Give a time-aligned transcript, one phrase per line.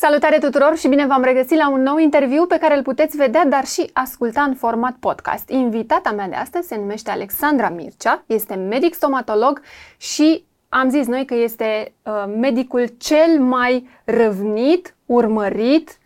[0.00, 3.44] Salutare tuturor și bine v-am regăsit la un nou interviu pe care îl puteți vedea,
[3.44, 5.48] dar și asculta în format podcast.
[5.48, 9.62] Invitata mea de astăzi se numește Alexandra Mircea, este medic stomatolog
[9.96, 15.98] și am zis noi că este uh, medicul cel mai răvnit, urmărit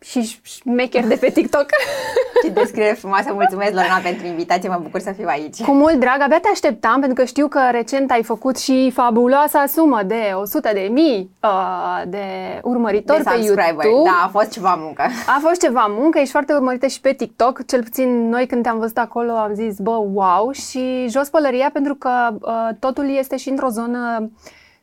[0.00, 1.66] și șmecher de pe TikTok.
[2.42, 5.62] Ce descriere frumoasă, mulțumesc Lorena pentru invitație, mă bucur să fiu aici.
[5.62, 9.66] Cu mult drag, abia te așteptam pentru că știu că recent ai făcut și fabuloasa
[9.66, 12.24] sumă de 100 de mii uh, de
[12.62, 13.88] urmăritori de pe YouTube.
[14.04, 15.02] Da, a fost ceva muncă.
[15.26, 18.78] A fost ceva muncă, ești foarte urmărită și pe TikTok, cel puțin noi când te-am
[18.78, 23.48] văzut acolo am zis, bă, wow, și jos pălăria pentru că uh, totul este și
[23.48, 24.30] într-o zonă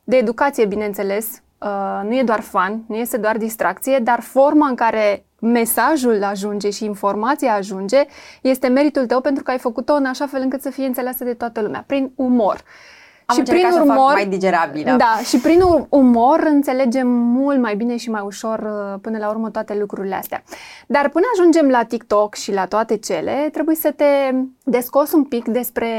[0.04, 4.76] de educație, bineînțeles, Uh, nu e doar fan, nu este doar distracție, dar forma în
[4.76, 8.06] care mesajul ajunge și informația ajunge
[8.42, 11.34] este meritul tău pentru că ai făcut-o în așa fel încât să fie înțeleasă de
[11.34, 12.64] toată lumea, prin umor.
[13.26, 14.96] Am și prin umor, să fac mai digerabilă.
[14.98, 19.50] Da, și prin umor înțelegem mult mai bine și mai ușor uh, până la urmă
[19.50, 20.44] toate lucrurile astea.
[20.88, 24.06] Dar până ajungem la TikTok și la toate cele, trebuie să te
[24.64, 25.90] descos un pic despre,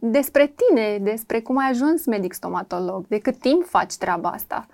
[0.00, 4.66] despre tine, despre cum ai ajuns medic stomatolog, de cât timp faci treaba asta.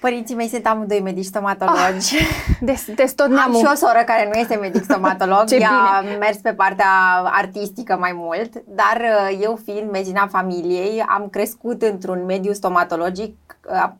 [0.00, 2.16] Părinții mei sunt amândoi medici stomatologi.
[2.16, 5.44] Ah, des, des tot Am și o soră care nu este medic stomatolog.
[5.44, 6.86] Ce Ea a mers pe partea
[7.24, 13.34] artistică mai mult, dar uh, eu fiind mezina familiei, am crescut într-un mediu stomatologic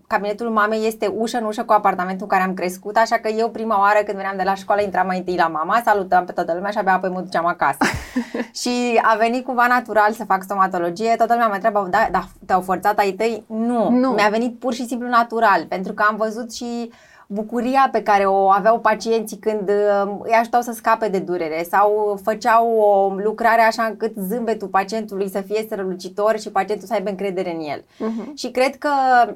[0.06, 3.50] cabinetul mamei este ușă în ușă cu apartamentul în care am crescut, așa că eu
[3.50, 6.52] prima oară când veneam de la școală intram mai întâi la mama, salutam pe toată
[6.54, 7.78] lumea și abia apoi mă duceam acasă.
[8.60, 12.60] și a venit cumva natural să fac stomatologie, toată lumea mă întreabă, da, da, te-au
[12.60, 13.44] forțat ai tăi?
[13.46, 16.90] Nu, nu, mi-a venit pur și simplu natural, pentru că am văzut și
[17.32, 22.20] bucuria pe care o aveau pacienții când uh, îi ajutau să scape de durere sau
[22.22, 27.54] făceau o lucrare așa încât zâmbetul pacientului să fie strălucitor și pacientul să aibă încredere
[27.54, 27.80] în el.
[27.80, 28.34] Uh-huh.
[28.34, 28.90] Și cred că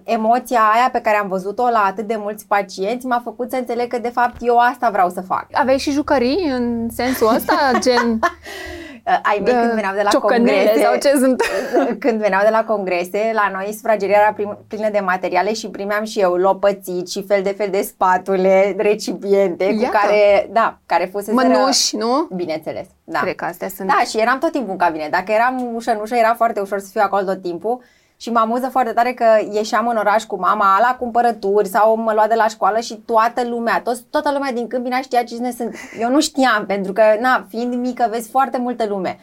[0.04, 3.88] emoția aia pe care am văzut-o la atât de mulți pacienți m-a făcut să înțeleg
[3.88, 5.46] că de fapt eu asta vreau să fac.
[5.52, 8.28] Aveai și jucării în sensul ăsta, gen Uh,
[9.04, 10.80] ai mei când veneau de la congrese.
[10.82, 11.42] sau ce sunt?
[12.04, 16.04] când veneau de la congrese, la noi sufrageria era prim, plină de materiale și primeam
[16.04, 19.84] și eu lopățici și fel de fel de spatule, recipiente Iată.
[19.84, 22.28] cu care, da, care fusese Mănuși, nu?
[22.34, 23.18] Bineînțeles, da.
[23.18, 23.88] Cred că astea sunt.
[23.88, 25.10] Da, și eram tot timpul în cabinet.
[25.10, 27.82] Dacă eram ușă în ușă, era foarte ușor să fiu acolo tot timpul.
[28.24, 32.12] Și mă amuză foarte tare că ieșeam în oraș cu mama la cumpărături sau mă
[32.12, 35.74] lua de la școală și toată lumea, toți, toată lumea din Câmpina știa cine sunt.
[36.00, 39.18] Eu nu știam, pentru că, na, fiind mică, vezi foarte multă lume.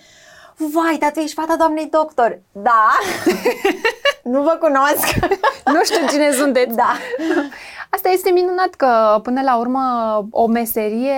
[0.55, 2.39] Vai, dar tu ești fata doamnei doctor.
[2.51, 2.89] Da.
[4.33, 5.13] nu vă cunosc.
[5.73, 6.75] nu știu cine sunteți.
[6.75, 6.97] Da.
[7.93, 9.81] Asta este minunat că până la urmă
[10.31, 11.13] o meserie,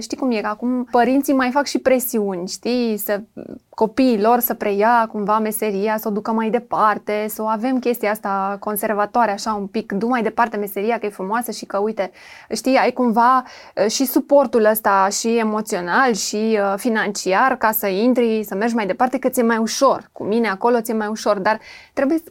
[0.00, 3.20] știi cum e, că acum părinții mai fac și presiuni, știi, să
[3.68, 8.10] copiii lor să preia cumva meseria, să o ducă mai departe, să o avem chestia
[8.10, 12.10] asta conservatoare, așa un pic, du mai departe meseria că e frumoasă și că, uite,
[12.54, 18.44] știi, ai cumva uh, și suportul ăsta și emoțional și uh, financiar ca să intri,
[18.44, 20.08] să mergi mai departe, că ți-e mai ușor.
[20.12, 21.60] Cu mine acolo ți-e mai ușor, dar
[21.92, 22.22] trebuie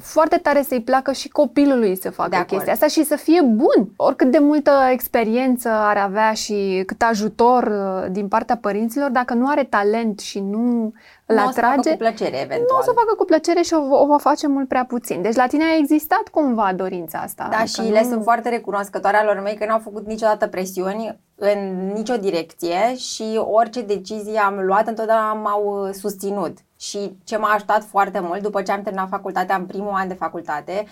[0.00, 3.90] foarte tare să-i placă și copilului să facă de chestia asta și să fie bun.
[3.96, 9.48] Oricât de multă experiență ar avea și cât ajutor uh, din partea părinților, dacă nu
[9.48, 10.92] are talent și nu
[11.26, 11.46] îl atrage...
[11.46, 12.66] Nu o să facă cu plăcere, eventual.
[12.70, 15.22] Nu o să facă cu plăcere și o, o va face mult prea puțin.
[15.22, 17.46] Deci la tine a existat cumva dorința asta.
[17.50, 17.94] Da, adică și nu...
[17.94, 23.40] le sunt foarte recunoscătoare alor mei că n-au făcut niciodată presiuni în nicio direcție și
[23.42, 26.58] orice decizie am luat întotdeauna m-au uh, susținut.
[26.78, 30.14] Și ce m-a ajutat foarte mult, după ce am terminat facultatea, în primul an de
[30.14, 30.86] facultate,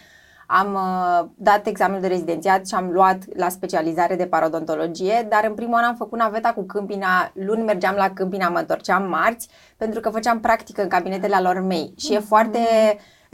[0.47, 5.55] am uh, dat examenul de rezidențiat și am luat la specializare de parodontologie, dar în
[5.55, 10.01] primul an am făcut naveta cu Câmpina, luni mergeam la Câmpina, mă întorceam marți, pentru
[10.01, 11.93] că făceam practică în cabinetele lor mei.
[11.97, 12.59] Și e foarte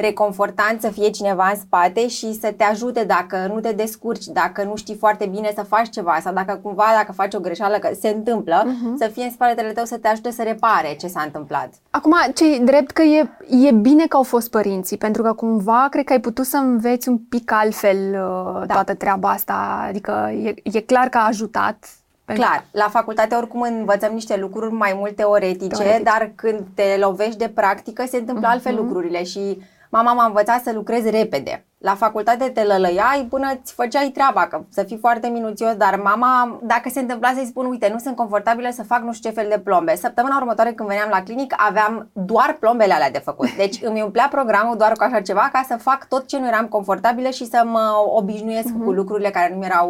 [0.02, 4.64] reconfortant să fie cineva în spate și să te ajute dacă nu te descurci, dacă
[4.64, 7.88] nu știi foarte bine să faci ceva sau dacă cumva dacă faci o greșeală că
[8.00, 8.98] se întâmplă, uh-huh.
[8.98, 11.72] să fie în spatele tău să te ajute să repare ce s-a întâmplat.
[11.90, 13.30] Acum, ce drept că e,
[13.66, 17.08] e bine că au fost părinții, pentru că cumva cred că ai putut să înveți
[17.08, 18.74] un pic altfel uh, da.
[18.74, 21.76] toată treaba asta, adică e, e clar că a ajutat
[22.24, 26.04] Clar, la facultate oricum învățăm niște lucruri mai mult teoretice, teoretic.
[26.04, 28.50] dar când te lovești de practică se întâmplă uh-huh.
[28.50, 31.66] altfel lucrurile și Mama m-a învățat să lucrez repede.
[31.82, 36.58] La facultate te lălăiai până îți făceai treaba, că să fii foarte minuțios, dar mama,
[36.62, 39.48] dacă se întâmpla să-i spun, uite, nu sunt confortabilă să fac nu știu ce fel
[39.48, 39.96] de plombe.
[39.96, 43.56] Săptămâna următoare când veneam la clinic aveam doar plombele alea de făcut.
[43.56, 46.66] Deci îmi umplea programul doar cu așa ceva ca să fac tot ce nu eram
[46.66, 47.84] confortabilă și să mă
[48.16, 48.84] obișnuiesc uh-huh.
[48.84, 49.88] cu lucrurile care nu mi erau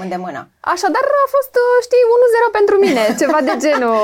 [0.00, 0.48] îndemână.
[0.60, 2.02] Așadar a fost, uh, știi,
[2.48, 3.96] 1-0 pentru mine, ceva de genul.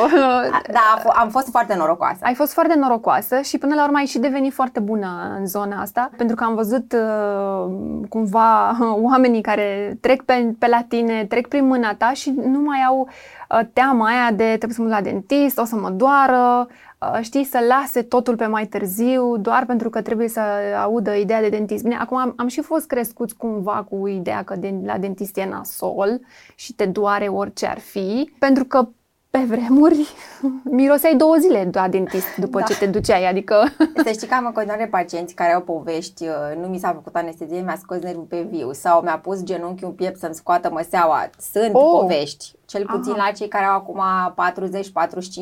[0.79, 2.19] da, am fost foarte norocoasă.
[2.23, 5.81] Ai fost foarte norocoasă și până la urmă ai și devenit foarte bună în zona
[5.81, 7.73] asta, pentru că am văzut uh,
[8.09, 8.77] cumva
[9.09, 13.09] oamenii care trec pe, pe la tine, trec prin mâna ta și nu mai au
[13.51, 16.69] uh, teama aia de trebuie să mă duc la dentist, o să mă doară,
[17.01, 20.41] Uh, știi, să lase totul pe mai târziu, doar pentru că trebuie să
[20.83, 21.83] audă ideea de dentist.
[21.83, 25.45] Bine, acum am, am și fost crescuți cumva cu ideea că de, la dentist e
[25.45, 26.21] nasol
[26.55, 28.89] și te doare orice ar fi, pentru că
[29.31, 30.09] pe vremuri
[30.79, 32.65] miroseai două zile la dentist după da.
[32.65, 33.73] ce te duceai, adică...
[34.05, 37.17] Să știi că am în continuare pacienți care au povești, uh, nu mi s-a făcut
[37.17, 41.31] anestezie, mi-a scos nervul pe viu sau mi-a pus genunchiul în piept să-mi scoată măseaua.
[41.53, 41.99] Sunt oh.
[42.01, 43.27] povești, cel puțin Aha.
[43.27, 44.01] la cei care au acum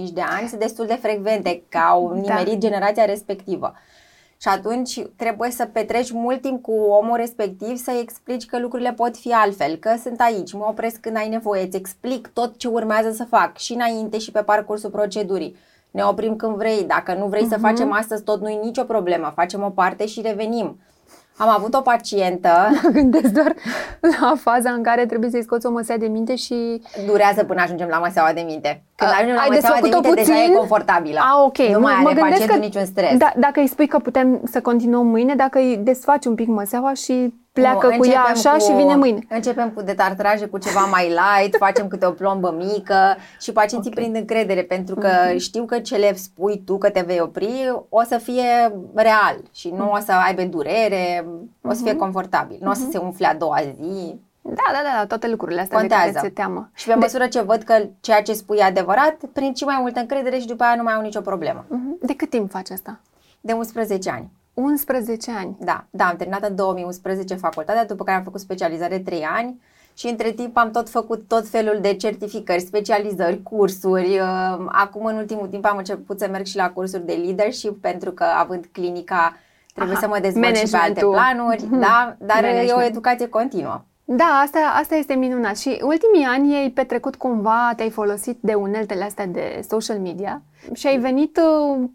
[0.09, 2.21] 40-45 de ani, sunt destul de frecvente, că au da.
[2.21, 2.69] nimerit da.
[2.69, 3.75] generația respectivă.
[4.41, 9.17] Și atunci trebuie să petreci mult timp cu omul respectiv să-i explici că lucrurile pot
[9.17, 13.11] fi altfel, că sunt aici, mă opresc când ai nevoie, îți explic tot ce urmează
[13.11, 15.57] să fac și înainte și pe parcursul procedurii.
[15.91, 17.49] Ne oprim când vrei, dacă nu vrei uh-huh.
[17.49, 17.67] să mhm.
[17.67, 20.81] facem astăzi tot, nu-i nicio problemă, facem o parte și revenim.
[21.39, 22.51] Am avut o pacientă.
[22.93, 23.55] Gândesc doar
[24.21, 26.83] la faza în care trebuie să-i scoți o măsea de minte și...
[27.07, 28.83] Durează până ajungem la măseaua de minte.
[28.97, 30.25] Când ajungem la măseaua de minte, puțin?
[30.25, 31.19] deja e confortabilă.
[31.23, 31.59] A, ok.
[31.59, 33.17] Nu mai are pacientul că, niciun stres.
[33.17, 36.93] Da, dacă îi spui că putem să continuăm mâine, dacă îi desfaci un pic măseaua
[36.95, 39.27] și pleacă nu, cu ea așa cu, și vine mâine.
[39.29, 44.03] Începem cu detartraje, cu ceva mai light, facem câte o plombă mică și pacienții okay.
[44.03, 45.37] prind încredere pentru că mm-hmm.
[45.37, 49.69] știu că ce le spui tu că te vei opri o să fie real și
[49.69, 50.01] nu mm-hmm.
[50.01, 51.27] o să aibă durere,
[51.63, 52.01] o să fie mhm.
[52.01, 52.71] confortabil, nu mm-hmm.
[52.71, 52.91] o să mhm.
[52.91, 54.21] se umfle a doua zi.
[54.43, 56.07] Da, da, da, da, toate lucrurile astea Contează.
[56.07, 56.71] de care se teamă.
[56.75, 56.99] Și pe de...
[56.99, 60.47] măsură ce văd că ceea ce spui e adevărat, prind și mai multă încredere și
[60.47, 61.65] după aia nu mai au nicio problemă.
[61.65, 62.07] Mm-hmm.
[62.07, 63.01] De cât timp faci asta?
[63.41, 64.31] De 11 ani.
[64.59, 65.57] 11 ani.
[65.61, 69.61] Da, da, am terminat în 2011 facultatea, după care am făcut specializare 3 ani
[69.95, 74.19] și între timp am tot făcut tot felul de certificări, specializări, cursuri.
[74.19, 78.13] Uh, acum, în ultimul timp, am început să merg și la cursuri de leadership, pentru
[78.13, 79.37] că, având clinica,
[79.75, 83.83] trebuie Aha, să mă dezvolt și pe alte planuri, da, dar e o educație continuă.
[84.05, 85.59] Da, asta, asta este minunat.
[85.59, 90.43] Și ultimii ani ai petrecut cumva, te-ai folosit de uneltele astea de social media
[90.75, 91.89] și ai venit uh,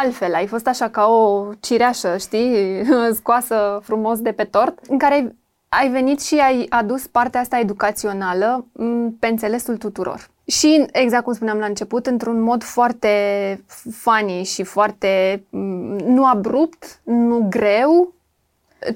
[0.00, 2.82] altfel, ai fost așa ca o cireașă, știi,
[3.18, 5.36] scoasă frumos de pe tort, în care ai,
[5.68, 8.66] ai venit și ai adus partea asta educațională
[9.18, 10.30] pe înțelesul tuturor.
[10.44, 15.44] Și, exact cum spuneam la început, într-un mod foarte funny și foarte,
[16.04, 18.14] nu abrupt, nu greu,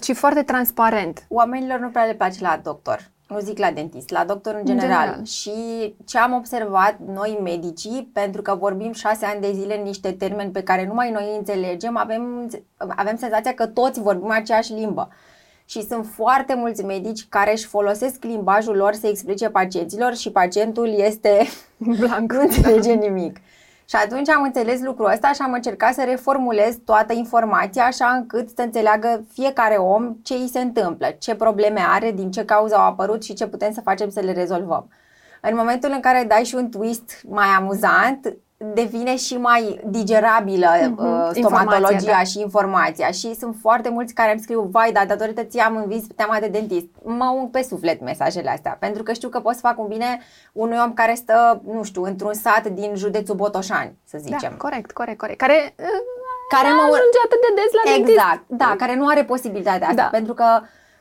[0.01, 1.25] ci foarte transparent.
[1.29, 4.89] Oamenilor nu prea le place la doctor nu zic la dentist, la doctor în general.
[4.89, 5.25] în general.
[5.25, 10.13] Și ce am observat noi medicii, pentru că vorbim șase ani de zile în niște
[10.13, 15.09] termeni pe care numai noi îi înțelegem, avem, avem senzația că toți vorbim aceeași limbă.
[15.65, 20.89] Și sunt foarte mulți medici care își folosesc limbajul lor să explice pacienților și pacientul
[20.99, 21.47] este
[21.77, 23.37] blanc, nu înțelege nimic.
[23.89, 28.49] Și atunci am înțeles lucrul ăsta și am încercat să reformulez toată informația așa încât
[28.49, 32.87] să înțeleagă fiecare om ce îi se întâmplă, ce probleme are, din ce cauză au
[32.87, 34.89] apărut și ce putem să facem să le rezolvăm.
[35.41, 41.33] În momentul în care dai și un twist mai amuzant, devine și mai digerabilă uh-huh.
[41.33, 42.23] stomatologia da.
[42.23, 46.05] și informația și sunt foarte mulți care îmi scriu vai, da, datorită ție am învins
[46.17, 46.87] teama de dentist.
[47.03, 50.21] Mă ung pe suflet mesajele astea, pentru că știu că pot să fac un bine
[50.53, 54.51] unui om care stă, nu știu, într-un sat din județul Botoșani, să zicem.
[54.51, 55.39] Da, corect, corect, corect.
[55.39, 55.87] Care, uh,
[56.49, 58.19] care mă ajunge atât de des la exact, dentist.
[58.19, 60.09] Exact, da, care nu are posibilitatea asta, da.
[60.09, 60.45] pentru că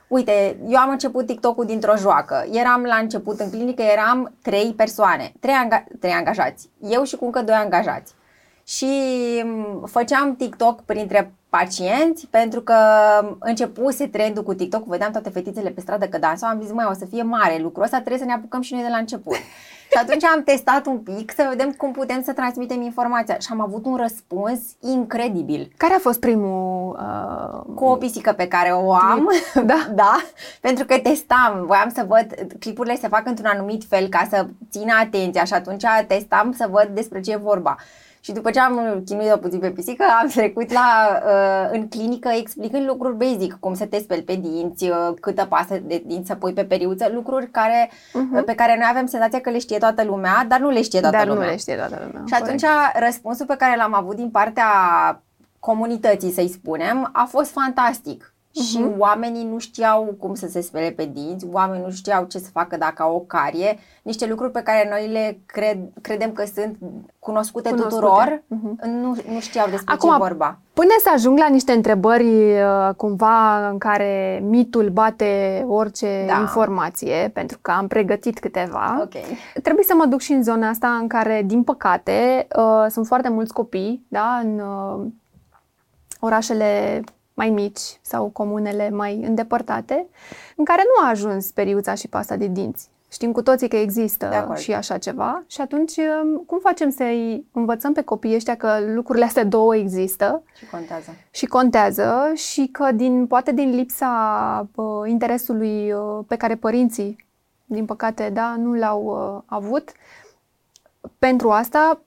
[0.07, 2.45] Uite, eu am început TikTok-ul dintr-o joacă.
[2.51, 6.69] Eram la început în clinică, eram trei persoane, trei, anga- trei angajați.
[6.79, 8.13] Eu și cu încă doi angajați.
[8.67, 8.85] Și
[9.43, 12.75] mm, făceam TikTok printre pacienți pentru că
[13.39, 16.93] începuse trendul cu TikTok, vedeam toate fetițele pe stradă că dansau, am zis, mai o
[16.93, 19.35] să fie mare lucrul ăsta, trebuie să ne apucăm și noi de la început.
[19.91, 23.61] Și atunci am testat un pic să vedem cum putem să transmitem informația și am
[23.61, 25.71] avut un răspuns incredibil.
[25.77, 26.99] Care a fost primul?
[26.99, 27.73] Uh...
[27.75, 29.29] Cu o pisică pe care o am,
[29.71, 29.87] da.
[29.93, 30.17] da,
[30.61, 34.93] pentru că testam, voiam să văd, clipurile se fac într-un anumit fel ca să țină
[35.01, 37.75] atenția și atunci testam să văd despre ce e vorba.
[38.25, 42.87] Și după ce am chinuit-o puțin pe pisică, am trecut la, uh, în clinică explicând
[42.87, 46.53] lucruri basic, cum să te speli pe dinți, uh, câtă pasă de dinți să pui
[46.53, 48.45] pe periuță, lucruri care, uh-huh.
[48.45, 51.15] pe care noi avem senzația că le știe toată lumea, dar nu le știe toată
[51.15, 51.43] dar lumea.
[51.43, 52.23] nu le știe toată lumea.
[52.27, 52.63] Și atunci
[52.99, 54.67] răspunsul pe care l-am avut din partea
[55.59, 58.33] comunității, să-i spunem, a fost fantastic.
[58.61, 58.97] Și uh-huh.
[58.97, 62.77] oamenii nu știau cum să se spele pe dinți, oamenii nu știau ce să facă
[62.77, 66.77] dacă au o carie, niște lucruri pe care noi le cred, credem că sunt
[67.19, 67.95] cunoscute, cunoscute.
[67.95, 68.85] tuturor, uh-huh.
[68.85, 70.59] nu, nu știau despre Acum, ce vorba.
[70.73, 76.39] Până să ajung la niște întrebări uh, cumva în care mitul bate orice da.
[76.39, 79.37] informație, pentru că am pregătit câteva, okay.
[79.63, 83.29] trebuie să mă duc și în zona asta în care, din păcate, uh, sunt foarte
[83.29, 85.05] mulți copii, da, în uh,
[86.19, 87.01] orașele
[87.35, 90.07] mai mici sau comunele mai îndepărtate,
[90.55, 92.89] în care nu a ajuns periuța și pasta de dinți.
[93.11, 97.93] Știm cu toții că există și așa ceva și atunci um, cum facem să-i învățăm
[97.93, 100.43] pe copiii ăștia că lucrurile astea două există?
[100.57, 101.15] Și contează.
[101.31, 107.25] Și contează și că din, poate din lipsa uh, interesului uh, pe care părinții,
[107.65, 109.91] din păcate, da, nu l-au uh, avut,
[111.19, 111.99] pentru asta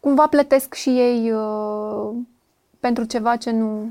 [0.00, 2.10] cumva plătesc și ei uh,
[2.80, 3.88] pentru ceva ce nu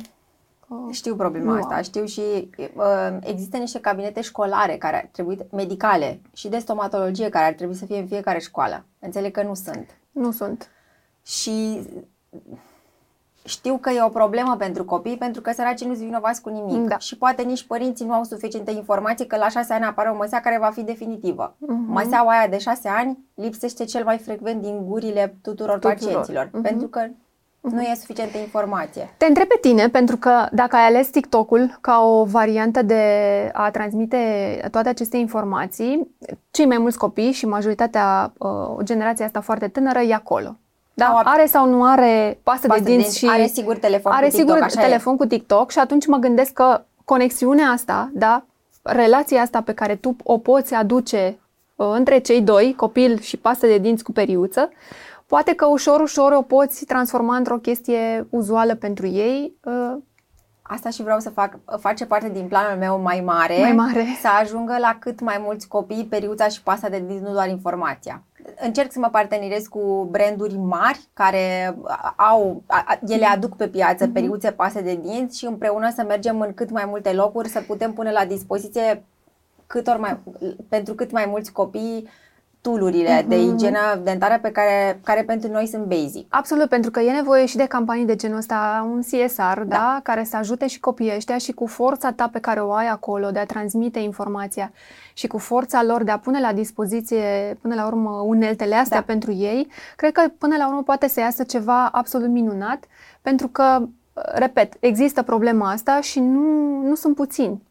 [0.91, 1.81] știu problema nu asta, am.
[1.81, 7.45] știu și uh, există niște cabinete școlare care ar trebui, medicale și de stomatologie care
[7.45, 8.85] ar trebui să fie în fiecare școală.
[8.99, 9.97] Înțeleg că nu sunt.
[10.11, 10.69] Nu sunt.
[11.25, 11.87] Și
[13.45, 16.87] știu că e o problemă pentru copii pentru că săracii nu-s vinovați cu nimic.
[16.87, 16.97] Da.
[16.97, 20.41] Și poate nici părinții nu au suficientă informație că la șase ani apare o măsea
[20.41, 21.55] care va fi definitivă.
[21.55, 21.87] Uh-huh.
[21.87, 25.97] Măseaua aia de șase ani lipsește cel mai frecvent din gurile tuturor, tuturor.
[25.97, 26.47] pacienților.
[26.47, 26.61] Uh-huh.
[26.61, 27.07] Pentru că
[27.71, 29.13] nu e suficientă informație.
[29.17, 33.03] Te întreb pe tine, pentru că dacă ai ales TikTok-ul ca o variantă de
[33.53, 34.17] a transmite
[34.71, 36.15] toate aceste informații,
[36.51, 38.49] cei mai mulți copii și majoritatea, uh,
[38.83, 40.57] generația asta foarte tânără, e acolo.
[40.93, 41.05] Da?
[41.05, 43.27] Au, are sau nu are pastă, pastă de dinți de și...
[43.31, 45.17] Are sigur telefon are cu TikTok, sigur telefon e.
[45.17, 48.45] cu TikTok și atunci mă gândesc că conexiunea asta, da,
[48.81, 51.39] relația asta pe care tu o poți aduce
[51.75, 54.69] uh, între cei doi, copil și pastă de dinți cu periuță,
[55.33, 59.53] poate că ușor, ușor o poți transforma într-o chestie uzuală pentru ei.
[59.63, 59.97] Uh,
[60.61, 64.27] Asta și vreau să fac, face parte din planul meu mai mare, mai mare, să
[64.41, 68.23] ajungă la cât mai mulți copii periuța și pasta de dinți, nu doar informația.
[68.59, 71.77] Încerc să mă parteneriez cu branduri mari care
[72.15, 72.63] au,
[73.07, 74.13] ele aduc pe piață mm-hmm.
[74.13, 77.93] periuțe, pase de dinți și împreună să mergem în cât mai multe locuri, să putem
[77.93, 79.03] pune la dispoziție
[79.67, 80.19] cât ori mai,
[80.69, 82.07] pentru cât mai mulți copii
[82.63, 83.27] tulurile uh-huh.
[83.27, 83.53] de mhm.
[83.53, 86.25] igienă dentară pe care, care pentru noi sunt basic.
[86.29, 89.63] Absolut, pentru că e nevoie și de campanii de genul ăsta, un CSR, da.
[89.65, 92.87] da, care să ajute și copiii ăștia și cu forța ta pe care o ai
[92.87, 94.71] acolo de a transmite informația
[95.13, 99.03] și cu forța lor de a pune la dispoziție până la urmă uneltele astea da.
[99.03, 102.83] pentru ei, cred că până la urmă poate să iasă ceva absolut minunat,
[103.21, 107.61] pentru că, repet, există problema asta și nu, nu sunt puțini.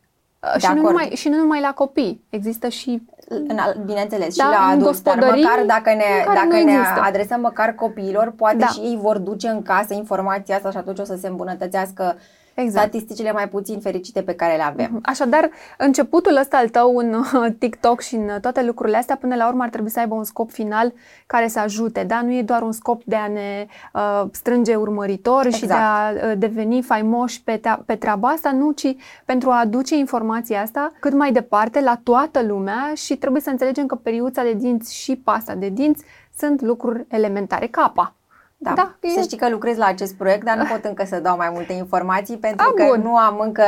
[0.53, 4.51] De și, nu numai, și nu numai la copii, există și în, bineînțeles, da, și
[4.51, 8.67] la adulți, dar măcar dacă ne, dacă ne adresăm măcar copiilor, poate da.
[8.67, 12.17] și ei vor duce în casă informația asta și atunci o să se îmbunătățească
[12.63, 12.89] exact.
[12.89, 14.89] statisticile mai puțin fericite pe care le avem.
[14.93, 15.01] Mhm.
[15.03, 19.35] Așadar, începutul ăsta al tău în uh, TikTok și în uh, toate lucrurile astea, până
[19.35, 20.93] la urmă ar trebui să aibă un scop final
[21.27, 22.23] care să ajute, da?
[22.23, 25.63] Nu e doar un scop de a ne uh, strânge urmăritori exact.
[25.63, 29.61] și de a uh, deveni faimoși pe, te- pe treaba asta, nu, ci pentru a
[29.61, 34.43] aduce informația asta cât mai departe la toată lumea și trebuie să înțelegem că periuța
[34.43, 36.05] de dinți și pasta de dinți
[36.39, 37.67] sunt lucruri elementare.
[37.67, 38.15] Capa,
[38.63, 38.73] da.
[38.75, 39.09] da e...
[39.09, 41.73] Să știi că lucrez la acest proiect, dar nu pot încă să dau mai multe
[41.73, 43.01] informații pentru a, că bun.
[43.03, 43.65] nu am încă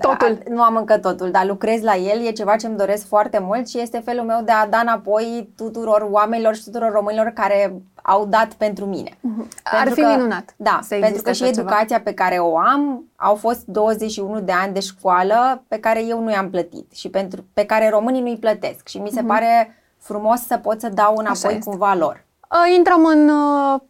[0.00, 0.38] totul.
[0.46, 3.38] A, nu am încă totul, dar lucrez la el, e ceva ce îmi doresc foarte
[3.38, 7.74] mult și este felul meu de a da înapoi tuturor oamenilor și tuturor românilor care
[8.02, 9.10] au dat pentru mine.
[9.10, 9.62] Uh-huh.
[9.64, 10.54] Ar fi că, minunat.
[10.56, 12.00] Da, pentru că și educația ceva.
[12.04, 16.30] pe care o am au fost 21 de ani de școală pe care eu nu
[16.30, 19.26] i-am plătit și pentru pe care românii nu-i plătesc și mi se uh-huh.
[19.26, 22.24] pare frumos să pot să dau înapoi cumva lor.
[22.50, 23.80] Uh, intrăm în uh,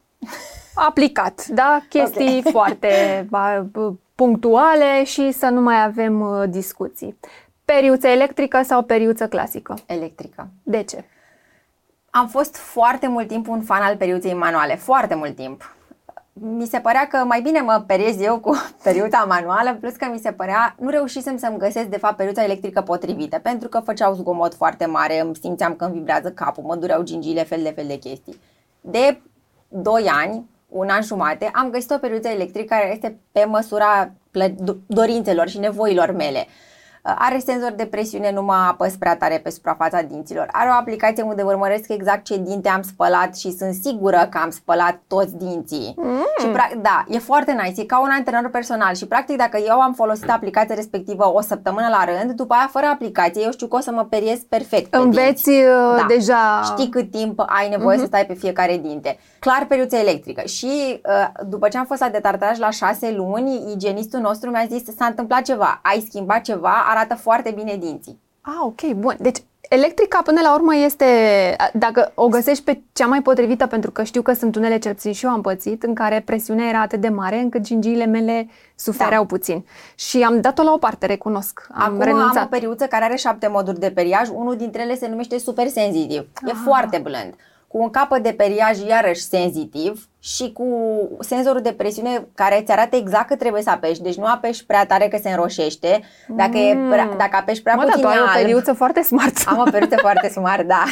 [0.74, 1.80] aplicat, da?
[1.88, 2.52] Chestii okay.
[2.56, 3.26] foarte
[4.14, 7.18] punctuale și să nu mai avem uh, discuții.
[7.64, 9.74] Periuță electrică sau periuță clasică?
[9.86, 10.48] Electrică.
[10.62, 11.04] De ce?
[12.10, 15.74] Am fost foarte mult timp un fan al periuței manuale, foarte mult timp.
[16.32, 20.18] Mi se părea că mai bine mă periez eu cu periuța manuală, plus că mi
[20.18, 24.54] se părea, nu reușisem să-mi găsesc de fapt periuța electrică potrivită, pentru că făceau zgomot
[24.54, 27.98] foarte mare, îmi simțeam că îmi vibrează capul, mă dureau gingile, fel de fel de
[27.98, 28.40] chestii.
[28.80, 29.20] De
[29.70, 34.12] 2 ani, un an jumate, am găsit o periuță electrică care este pe măsura
[34.86, 36.46] dorințelor și nevoilor mele.
[37.02, 40.48] Are senzor de presiune, nu mă apăs prea tare pe suprafața dinților.
[40.52, 44.50] Are o aplicație unde urmăresc exact ce dinte am spălat și sunt sigură că am
[44.50, 45.94] spălat toți dinții.
[45.96, 46.26] Mm.
[46.38, 46.46] Și,
[46.82, 50.30] da, e foarte nice, e ca un antrenor personal și practic dacă eu am folosit
[50.30, 53.90] aplicația respectivă o săptămână la rând, după aia fără aplicație, eu știu că o să
[53.90, 55.66] mă periez perfect pe Înveți dinți.
[55.66, 56.04] Uh, da.
[56.08, 56.62] deja...
[56.64, 58.00] Știi cât timp ai nevoie mm-hmm.
[58.00, 59.18] să stai pe fiecare dinte.
[59.38, 60.42] Clar periuță electrică.
[60.46, 64.82] Și uh, după ce am fost la detartraj la șase luni, igienistul nostru mi-a zis
[64.96, 68.20] s-a întâmplat ceva, ai schimbat ceva, arată foarte bine dinții.
[68.40, 69.16] Ah, ok, bun.
[69.18, 71.06] Deci electrica până la urmă este,
[71.72, 75.12] dacă o găsești pe cea mai potrivită, pentru că știu că sunt unele, cel puțin
[75.12, 79.22] și eu am pățit, în care presiunea era atât de mare încât gingiile mele sufereau
[79.22, 79.26] da.
[79.26, 79.64] puțin.
[79.94, 81.66] Și am dat-o la o parte, recunosc.
[81.72, 82.36] Am Acum renunțat.
[82.36, 85.66] am o periuță care are șapte moduri de periaj, unul dintre ele se numește super
[85.68, 86.20] senzitiv.
[86.46, 86.60] E ah.
[86.64, 87.34] foarte blând
[87.70, 90.66] cu un capăt de periaj iarăși senzitiv și cu
[91.20, 94.02] senzorul de presiune care îți arată exact că trebuie să apeși.
[94.02, 96.00] Deci nu apeși prea tare că se înroșește.
[96.28, 96.88] Dacă, mm.
[96.88, 99.36] e prea, dacă apeși prea mă, puțin dar tu ai alb, o periuță foarte smart.
[99.46, 100.84] Am o periuță foarte smart, da.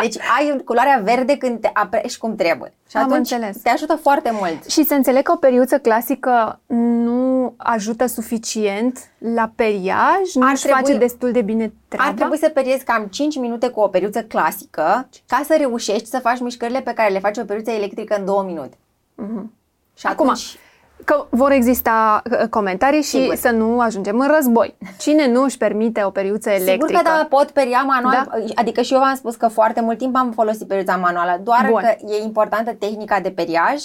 [0.00, 2.72] Deci ai culoarea verde când te apeși cum trebuie.
[2.90, 3.56] Și Am atunci înțeles.
[3.62, 4.64] te ajută foarte mult.
[4.70, 10.96] Și să înțeleg că o periuță clasică nu ajută suficient la periaj, nu își face
[10.96, 12.08] destul de bine treaba.
[12.08, 16.18] Ar trebui să periezi cam 5 minute cu o periuță clasică ca să reușești să
[16.18, 18.71] faci mișcările pe care le face o periuță electrică în 2 minute.
[19.16, 19.60] Mm-hmm.
[19.96, 20.58] Și Acum, atunci...
[21.04, 23.34] că vor exista uh, comentarii și Sigur.
[23.34, 24.74] să nu ajungem în război.
[24.98, 26.86] Cine nu își permite o periuță electrică?
[26.86, 28.38] Sigur că da, pot peria manual, da?
[28.54, 31.80] adică și eu v-am spus că foarte mult timp am folosit periuța manuală, doar Bun.
[31.80, 33.82] că e importantă tehnica de periaj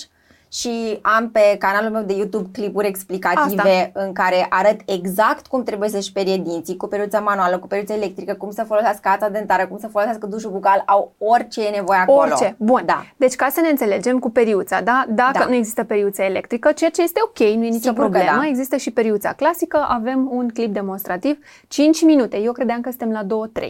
[0.51, 3.89] și am pe canalul meu de YouTube clipuri explicative Asta.
[3.93, 8.33] în care arăt exact cum trebuie să-și perie dinții, cu periuța manuală, cu periuța electrică,
[8.33, 12.19] cum să folosească ața dentară, cum să folosească dușul bucal, au orice e nevoie acolo.
[12.19, 12.81] Orice, bun.
[12.85, 13.05] Da.
[13.17, 15.05] Deci ca să ne înțelegem cu periuța, da?
[15.07, 15.45] Dacă da.
[15.45, 18.47] nu există periuța electrică, ceea ce este ok, nu e nicio Sigur problemă, da.
[18.47, 21.37] există și periuța clasică, avem un clip demonstrativ,
[21.67, 23.67] 5 minute, eu credeam că suntem la 2-3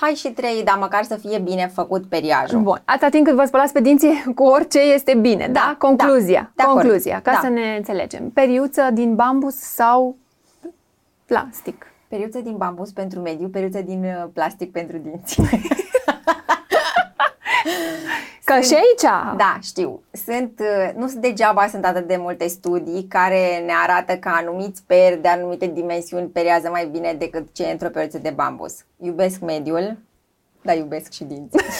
[0.00, 2.60] hai și trei, dar măcar să fie bine făcut periajul.
[2.60, 2.82] Bun.
[2.84, 5.52] Atâta timp cât vă spălați pe dinții cu orice este bine, da?
[5.52, 5.74] da?
[5.78, 6.52] Concluzia.
[6.54, 7.38] Da, Concluzia, ca da.
[7.42, 8.30] să ne înțelegem.
[8.30, 10.16] Periuță din bambus sau
[11.26, 11.86] plastic?
[12.08, 15.40] Periuță din bambus pentru mediu, periuță din uh, plastic pentru dinți.
[18.44, 19.36] Că și aici...
[19.36, 20.02] Da, știu.
[20.10, 24.82] Sunt, uh, nu sunt degeaba, sunt atât de multe studii care ne arată că anumiți
[24.86, 28.74] peri de anumite dimensiuni periază mai bine decât ce într-o periuță de bambus.
[28.96, 29.98] Iubesc mediul,
[30.62, 31.60] dar iubesc și dinții.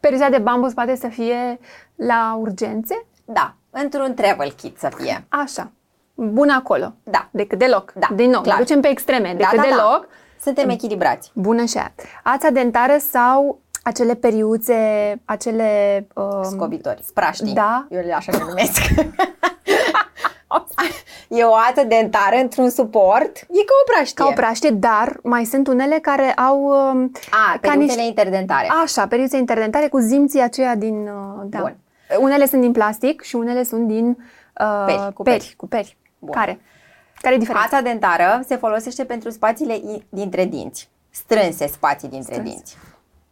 [0.00, 1.58] Periuța de bambus poate să fie
[1.94, 3.06] la urgențe?
[3.24, 5.24] Da, într-un travel kit să fie.
[5.28, 5.70] Așa.
[6.14, 6.94] Bun acolo.
[7.02, 7.28] Da.
[7.30, 7.92] Decât deloc.
[7.92, 8.58] Da, Din nou, clar.
[8.58, 9.28] ducem pe extreme.
[9.28, 9.68] Da, Decât da, da.
[9.68, 10.08] deloc.
[10.44, 11.30] Suntem echilibrați.
[11.34, 11.92] Bună și aia.
[12.22, 14.74] Ața dentară sau acele periuțe,
[15.24, 16.06] acele...
[16.14, 17.54] Um, Scobitori, spraștii.
[17.54, 17.86] Da.
[17.90, 18.80] Eu le așa le numesc.
[21.38, 24.24] e o ață dentară într-un suport, e ca o praștie.
[24.24, 26.64] Ca o praștie, dar mai sunt unele care au...
[26.64, 28.02] Um, A, periuțele niște...
[28.02, 28.68] interdentare.
[28.82, 31.06] Așa, periuțe interdentare cu zimții aceia din...
[31.06, 31.58] Uh, da.
[31.58, 31.76] Bun.
[32.18, 34.08] Unele sunt din plastic și unele sunt din
[34.60, 35.36] uh, Peri, cu peri.
[35.36, 35.54] peri.
[35.56, 35.96] Cu peri.
[36.30, 36.60] Care?
[37.24, 37.66] Care e diferența?
[37.66, 42.50] Ața dentară se folosește pentru spațiile i- dintre dinți, strânse spații dintre Strâns.
[42.50, 42.76] dinți.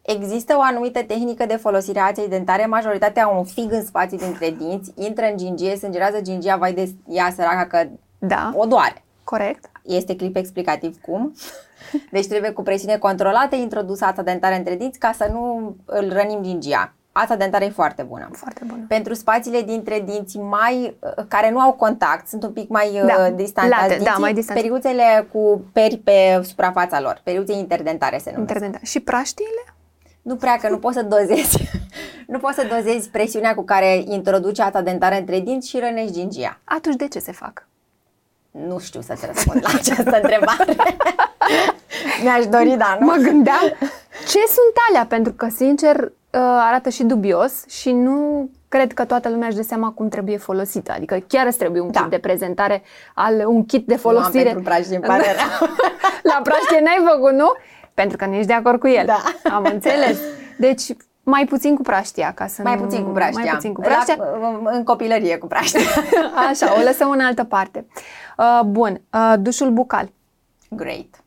[0.01, 4.17] Există o anumită tehnică de folosire a aței dentare, majoritatea au un fig în spații
[4.17, 7.87] dintre dinți, intră în gingie, sângerează gingia, vai de ea săraca că
[8.19, 9.03] Da, o doare.
[9.23, 9.69] corect.
[9.83, 11.33] Este clip explicativ cum.
[12.11, 16.41] Deci trebuie cu presiune controlată introdusă ața dentară între dinți ca să nu îl rănim
[16.41, 16.93] gingia.
[17.15, 18.29] Ața dentară e foarte bună.
[18.31, 18.85] Foarte bună.
[18.87, 23.15] Pentru spațiile dintre dinți mai uh, care nu au contact, sunt un pic mai Da,
[23.17, 24.61] da, distantați late, da, dinții, mai distanți.
[24.61, 28.49] periuțele cu peri pe suprafața lor, periuțe interdentare se numesc.
[28.49, 28.81] Interdentar.
[28.83, 29.63] Și praștiile?
[30.21, 31.69] Nu prea că nu poți să dozezi.
[32.33, 36.59] nu poți să dozezi presiunea cu care introduci ata dentară între dinți și rănești gingia.
[36.63, 37.67] Atunci de ce se fac?
[38.51, 40.75] Nu știu să-ți răspund la această întrebare.
[42.23, 43.05] Mi-aș dori, dar nu.
[43.05, 43.63] Mă gândeam
[44.27, 49.29] ce sunt alea, pentru că, sincer, uh, arată și dubios și nu cred că toată
[49.29, 50.91] lumea își dă seama cum trebuie folosită.
[50.91, 51.99] Adică chiar îți trebuie un Da.
[52.01, 52.81] kit de prezentare,
[53.15, 54.43] al, un kit de Nu am folosire.
[54.43, 55.67] pentru praștie, îmi pare rău.
[56.23, 57.51] La praștie n-ai făcut, nu?
[57.93, 59.05] Pentru că nu ești de acord cu el.
[59.05, 59.17] Da.
[59.55, 60.17] Am înțeles.
[60.57, 60.81] Deci,
[61.23, 62.81] mai puțin cu praștia, ca să Mai nu...
[62.81, 63.43] puțin cu praștia.
[63.43, 64.15] Mai puțin cu praștia.
[64.15, 65.79] La, în copilărie cu praștia.
[66.49, 67.85] Așa, o lăsăm în altă parte.
[68.37, 70.11] Uh, bun, uh, dușul bucal.
[70.69, 71.23] Great.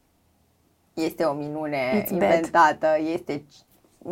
[0.95, 2.23] Este o minune It's bad.
[2.23, 3.45] inventată, este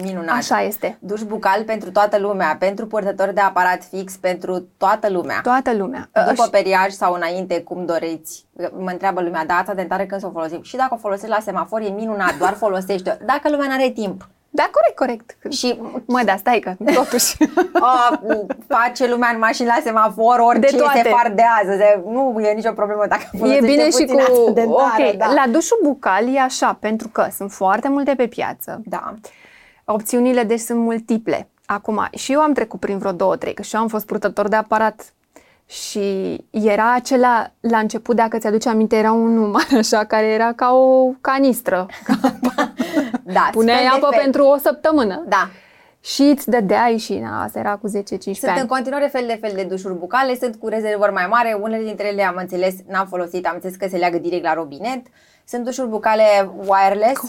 [0.03, 0.37] minunat.
[0.37, 0.97] Așa este.
[1.01, 5.41] Duș bucal pentru toată lumea, pentru purtători de aparat fix, pentru toată lumea.
[5.43, 6.09] Toată lumea.
[6.29, 8.47] După Uh, periaj sau înainte, cum doriți.
[8.79, 10.63] Mă întreabă lumea, da, ața dentară când să o folosim?
[10.63, 14.29] Și dacă o folosești la semafor, e minunat, doar folosește Dacă lumea nu are timp.
[14.51, 15.53] Da, corect, corect.
[15.53, 17.37] Și Mă, da, stai că, totuși.
[17.81, 18.21] a,
[18.69, 21.01] face lumea în mașini la semafor, orice De toate.
[21.03, 21.77] se fardează.
[21.77, 24.21] Se, nu e nicio problemă dacă E folosește bine și puțin cu...
[24.21, 25.27] asta dentară, ok, da.
[25.27, 28.81] la dușul bucal e așa, pentru că sunt foarte multe pe piață.
[28.85, 29.15] da.
[29.85, 31.49] Opțiunile deci sunt multiple.
[31.66, 34.49] Acum, și eu am trecut prin vreo două, trei, că și eu am fost purtător
[34.49, 35.12] de aparat
[35.66, 40.73] și era acela, la început, dacă ți-aduce aminte, era un număr așa, care era ca
[40.73, 41.87] o canistră.
[43.23, 44.23] da Puneai fel de apă fel.
[44.23, 45.25] pentru o săptămână.
[45.29, 45.49] Da.
[46.01, 48.66] Și îți dădeai și, na, asta era cu 10-15 Sunt în ani.
[48.68, 52.23] continuare fel de fel de dușuri bucale, sunt cu rezervări mai mari, unele dintre ele
[52.23, 55.07] am înțeles, n-am folosit, am înțeles că se leagă direct la robinet.
[55.44, 56.25] Sunt dușuri bucale
[56.66, 57.20] wireless,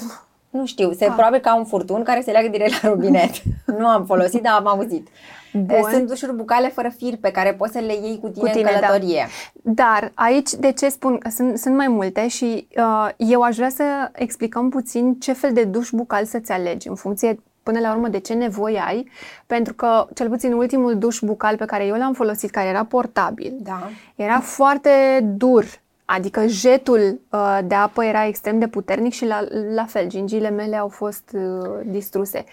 [0.55, 1.13] nu știu, se Ah.
[1.15, 3.31] probabil ca un furtun care se leagă direct la robinet.
[3.79, 5.07] nu am folosit, dar am auzit.
[5.53, 5.87] Bun.
[5.91, 8.69] Sunt dușuri bucale fără fir pe care poți să le iei cu tine, Cu tine,
[8.71, 8.87] în da.
[8.87, 9.27] călătorie.
[9.53, 13.69] Dar aici, de ce spun că sunt, sunt mai multe și uh, eu aș vrea
[13.69, 18.07] să explicăm puțin ce fel de duș bucal să-ți alegi în funcție până la urmă
[18.07, 19.09] de ce nevoie ai,
[19.45, 23.53] pentru că cel puțin ultimul duș bucal pe care eu l-am folosit, care era portabil,
[23.59, 23.89] Da.
[24.15, 24.89] era foarte
[25.23, 25.65] dur,
[26.05, 29.43] adică jetul uh, de apă era extrem de puternic și la,
[29.75, 32.43] la fel, gingiile mele au fost uh, distruse.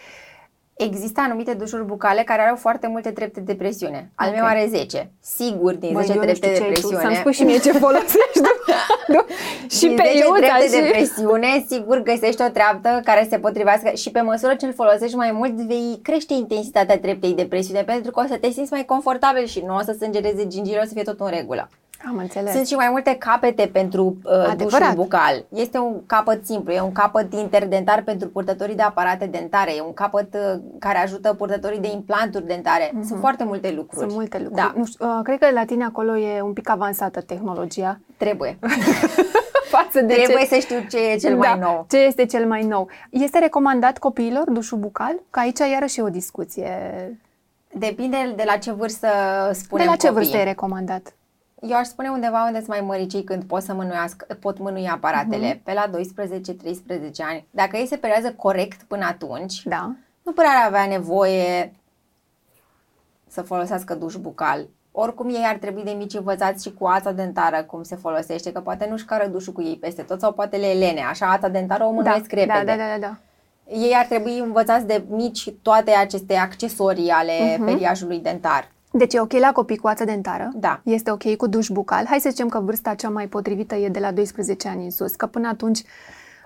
[0.77, 4.11] Există anumite dușuri bucale care au foarte multe trepte de presiune.
[4.15, 4.35] Al Ok.
[4.35, 5.11] meu are 10.
[5.21, 7.03] Sigur, din Băi, 10 eu nu trepte știu de ce ai tu, presiune.
[7.03, 8.41] Să-mi spui și mie ce folosești.
[9.09, 9.15] nu?
[9.15, 9.25] Nu?
[9.71, 10.91] și din pe 10 iuța trepte de și...
[10.91, 15.33] presiune, sigur găsești o treaptă care se potrivească și pe măsură ce îl folosești mai
[15.33, 19.45] mult, vei crește intensitatea treptei de presiune pentru că o să te simți mai confortabil
[19.45, 21.69] și nu o să sângereze gingiile, o să fie tot în regulă.
[22.07, 22.53] Am înțeles.
[22.55, 24.81] Sunt și mai multe capete pentru uh, Adevărat.
[24.81, 25.45] dușul bucal.
[25.49, 29.93] Este un capăt simplu, e un capăt interdentar pentru purtătorii de aparate dentare, e un
[29.95, 32.93] capăt uh, care ajută purtătorii de implanturi dentare.
[33.07, 33.97] Sunt foarte multe lucruri.
[33.97, 33.99] Mhm.
[34.01, 34.61] Sunt multe lucruri.
[34.61, 38.01] Da, Nu știu, uh, cred că la tine acolo e un pic avansată tehnologia.
[38.17, 38.59] trebuie.
[39.73, 40.55] Față de trebuie ce...
[40.55, 41.87] să știu ce e cel mai da, nou.
[41.89, 42.89] Ce este cel mai nou?
[43.11, 45.15] Este recomandat copiilor dușul bucal?
[45.31, 46.69] Că aici iarăși e o discuție.
[47.75, 49.09] Depinde de la ce vârstă
[49.53, 50.23] spunem de la ce copii.
[50.23, 51.15] vârstă e recomandat?
[51.69, 55.49] Eu aș spune undeva unde sunt mai măricii când pot să mânuiască, pot mânui aparatele,
[55.49, 55.63] Mhm.
[55.63, 57.47] pe la 12-13 ani.
[57.51, 59.91] Dacă ei se periază corect până atunci, Da.
[60.23, 61.73] nu prea ar avea nevoie
[63.29, 64.69] să folosească duș bucal.
[64.93, 68.61] Oricum ei ar trebui de mici învățați și cu ața dentară cum se folosește, că
[68.61, 71.85] poate nu-și cară dușul cu ei peste tot sau poate le elene, așa ața dentară
[71.85, 72.65] o mânuiesc da, repede.
[72.65, 73.17] da, da, da, da.
[73.67, 77.65] Ei ar trebui învățați de mici toate aceste accesorii ale Mhm.
[77.65, 78.72] periajului dentar.
[78.93, 80.51] Deci e ok la copii cu ață dentară?
[80.55, 80.81] Da.
[80.85, 82.05] Este ok cu duș bucal?
[82.09, 85.15] Hai să zicem că vârsta cea mai potrivită e de la 12 ani în sus,
[85.15, 85.83] că până atunci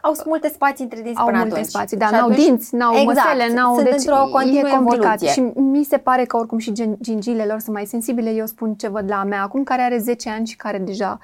[0.02, 1.68] Au multe spații între dinți au până multe atunci.
[1.68, 3.74] spații, dar Și n-au atunci- dinți, n-au exact, măsele, n-au...
[3.74, 5.22] sunt deci într-o continuă e complicat.
[5.22, 5.28] evoluție.
[5.28, 8.30] Și mi se pare că oricum și gen- gingiile lor sunt mai sensibile.
[8.30, 11.18] Eu spun ce văd la a mea acum, care are 10 ani și care deja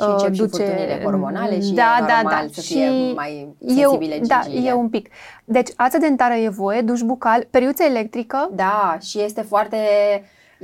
[0.00, 0.62] Și încep și duce...
[0.62, 2.52] furtunile hormonale și da, e da, normal da.
[2.52, 4.68] să fie și mai eu, sensibile Da, gingiile.
[4.68, 5.08] e un pic.
[5.44, 9.76] Deci, ață dentară e voie, duș bucal, periuță electrică, Da, și este foarte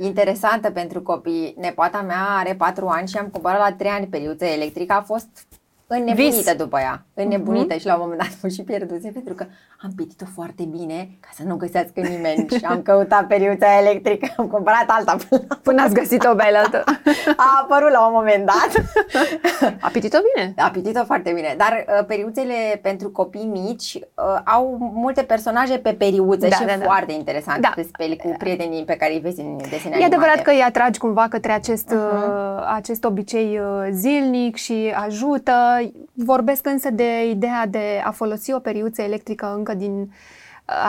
[0.01, 1.55] interesantă pentru copii.
[1.57, 4.93] Nepoata mea are 4 ani și am cumpărat la 3 ani periuță electrică.
[4.93, 5.27] A fost
[5.95, 6.55] înnebunită Vis.
[6.55, 7.05] după ea.
[7.13, 7.79] Înnebunită Mhm.
[7.79, 9.45] și la un moment dat am și pierduse pentru că
[9.81, 14.33] am pitit-o foarte bine ca să nu găsească nimeni și am căutat periuța electrică.
[14.37, 16.83] Am cumpărat alta până la până ați găsit o bailaltă.
[17.35, 18.71] a apărut la un moment dat.
[19.81, 20.53] A pitit-o bine?
[20.57, 25.93] A pitit-o foarte bine, dar uh, periuțele pentru copii mici uh, au multe personaje pe
[25.93, 26.83] periuță Da, și da, e da.
[26.83, 27.71] foarte interesant Da.
[27.75, 30.41] să speli cu prietenii pe care îi vezi în desene E adevărat animate.
[30.41, 31.97] că îi atragi cumva către acest, Mhm.
[31.97, 35.51] uh, acest obicei uh, zilnic și ajută.
[36.13, 40.09] Vorbesc însă de ideea de a folosi o periuță electrică încă din uh,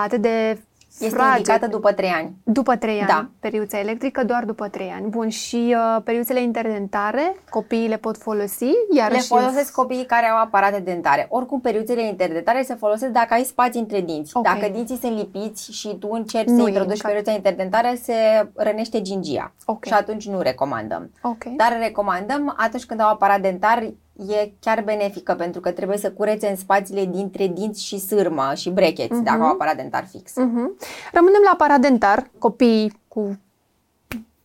[0.05, 0.61] atât de
[1.01, 1.37] Este fraged.
[1.37, 2.33] indicată după 3 ani.
[2.45, 3.29] După 3 ani, Da.
[3.41, 5.07] periuța electrică doar după 3 ani.
[5.09, 10.39] Bun, și uh, periuțele interdentare, copiii le pot folosi, iar Le folosesc copiii care au
[10.43, 11.27] aparate dentare.
[11.31, 14.37] Oricum, periuțele interdentare se folosesc dacă ai spații între dinți.
[14.37, 14.43] Ok.
[14.45, 17.11] Dacă dinții sunt lipiți și tu încerci Nu să e introduci indicat.
[17.11, 18.15] periuța interdentară, se
[18.55, 19.53] rănește gingia.
[19.65, 19.85] Ok.
[19.85, 21.11] Și atunci nu recomandăm.
[21.23, 21.45] Ok.
[21.45, 23.91] Dar recomandăm atunci când au aparat dentar,
[24.29, 28.71] e chiar benefică pentru că trebuie să curețe în spațiile dintre dinți și sârmă și
[28.71, 29.23] brecheți Mhm.
[29.23, 30.37] dacă au aparat dentar fix.
[30.37, 30.77] Mhm.
[31.13, 32.31] Rămânem la aparat dentar.
[32.39, 33.39] Copiii cu,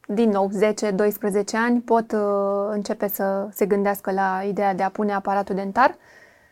[0.08, 2.20] din nou, 10-12 ani pot uh,
[2.70, 5.96] începe să se gândească la ideea de a pune aparatul dentar.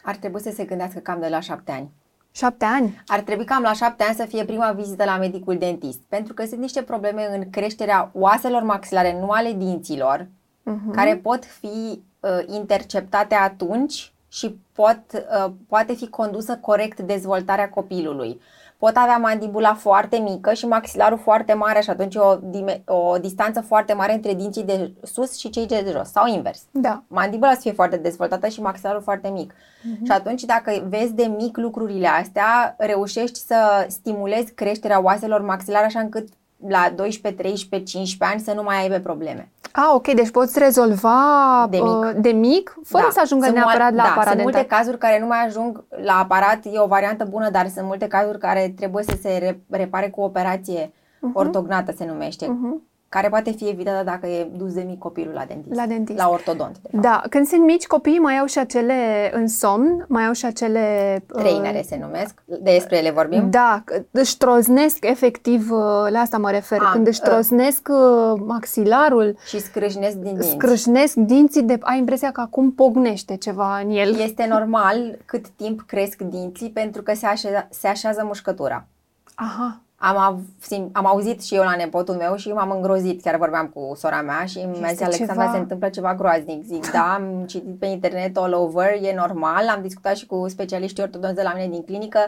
[0.04, 1.90] Ar trebui să se gândească cam de la șapte ani.
[2.32, 3.04] 7 ani.
[3.08, 6.46] Ar trebui cam la șapte ani să fie prima vizită la medicul dentist, pentru că
[6.46, 10.28] sunt niște probleme în creșterea oaselor maxilare, nu ale dinților,
[10.64, 10.92] Mhm.
[10.92, 12.00] care pot fi uh,
[12.46, 18.42] interceptate atunci și pot, uh, poate fi condusă corect dezvoltarea copilului.
[18.78, 22.38] Pot avea mandibula foarte mică și maxilarul foarte mare și atunci o,
[22.86, 26.62] o distanță foarte mare între dinții de sus și cei de jos sau invers.
[26.72, 27.04] Da.
[27.08, 29.54] Mandibula să fie foarte dezvoltată și maxilarul foarte mic.
[29.54, 30.06] Uh-huh.
[30.06, 36.00] Și atunci dacă vezi de mic lucrurile astea, reușești să stimulezi creșterea oaselor maxilare așa
[36.00, 36.28] încât
[36.69, 39.49] la 12, 13, 15 ani să nu mai aibă probleme.
[39.71, 43.10] Ah, ok, deci poți rezolva de mic, uh, de mic fără da.
[43.12, 44.54] să ajungă sunt neapărat la da, aparat sunt dentar.
[44.54, 48.08] multe cazuri care nu mai ajung la aparat, e o variantă bună, dar sunt multe
[48.08, 51.34] cazuri care trebuie să se repare cu operație uh-huh.
[51.34, 52.45] ortognată se numește.
[52.45, 55.76] Uh-huh care poate fi evitată dacă e dus de mic copilul la dentist.
[55.76, 56.18] La dentist.
[56.18, 56.78] La ortodont.
[56.82, 60.46] De da, când sunt mici, copiii mai au și acele în somn, mai au și
[60.46, 61.15] acele...
[61.34, 63.50] Uh, Trainere uh, se numesc, despre ele vorbim?
[63.50, 67.30] Da, își troznesc efectiv, uh, la asta mă refer, A, când își uh.
[67.30, 69.38] troznesc uh, maxilarul.
[69.48, 70.50] Și scrâșnesc din dinți.
[70.50, 74.20] Scrâșnesc dinții, de, ai impresia că acum pognește ceva în el.
[74.20, 78.88] Este normal cât timp cresc dinții pentru că se, așe, se așează mușcătura.
[79.36, 83.68] Aha am, av- am auzit și eu la nepotul meu și m-am îngrozit, chiar vorbeam
[83.68, 85.52] cu sora mea și mi-a zis, Alexandra, ceva...
[85.52, 86.63] se întâmplă ceva groaznic.
[86.63, 91.04] Zic, da, am citit pe internet all over, e normal, am discutat și cu specialiștii
[91.04, 92.20] ortodonți de la mine din clinică,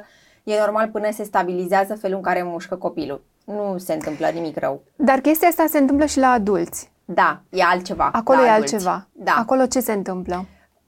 [0.43, 3.23] e normal până se stabilizează felul în care mușcă copilul.
[3.45, 4.81] Nu se întâmplă nimic rău.
[4.95, 6.91] Dar chestia asta se întâmplă și la adulți.
[7.05, 8.09] Da, e altceva.
[8.13, 8.73] Acolo e adulți.
[8.73, 9.07] altceva.
[9.11, 9.35] Da.
[9.37, 10.45] Acolo ce se întâmplă?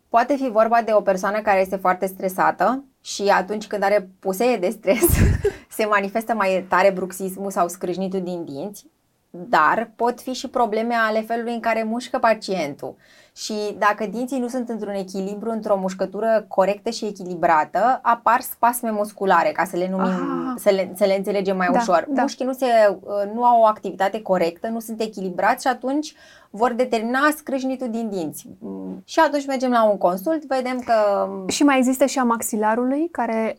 [0.09, 4.57] Poate fi vorba de o persoană care este foarte stresată și atunci când are pusee
[4.57, 5.05] de stres
[5.79, 8.85] se manifestă mai tare bruxismul sau scrâșnitul din dinți,
[9.29, 12.95] dar pot fi și probleme ale felului în care mușcă pacientul.
[13.35, 19.51] Și dacă dinții nu sunt într-un echilibru, într-o mușcătură corectă și echilibrată, apar spasme musculare,
[19.51, 20.53] ca să le numim, ah.
[20.57, 22.05] să, le, să le înțelegem mai da, ușor.
[22.09, 22.21] Da.
[22.21, 22.65] Mușchii nu, se,
[23.01, 26.13] uh, nu au o activitate corectă, nu sunt echilibrați și atunci
[26.49, 28.47] vor determina scrâșnitul din dinți.
[28.59, 29.01] Mm.
[29.05, 31.29] Și atunci mergem la un consult, vedem că...
[31.47, 33.57] Și mai există și a maxilarului, care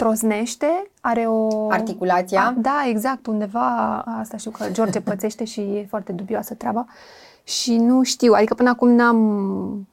[0.00, 1.70] uh, trosnește, are o...
[1.70, 2.42] Articulația?
[2.42, 6.86] A, da, exact, undeva, asta știu că George pățește și e foarte dubioasă treaba.
[7.44, 9.88] Și nu știu, adică până acum n-am...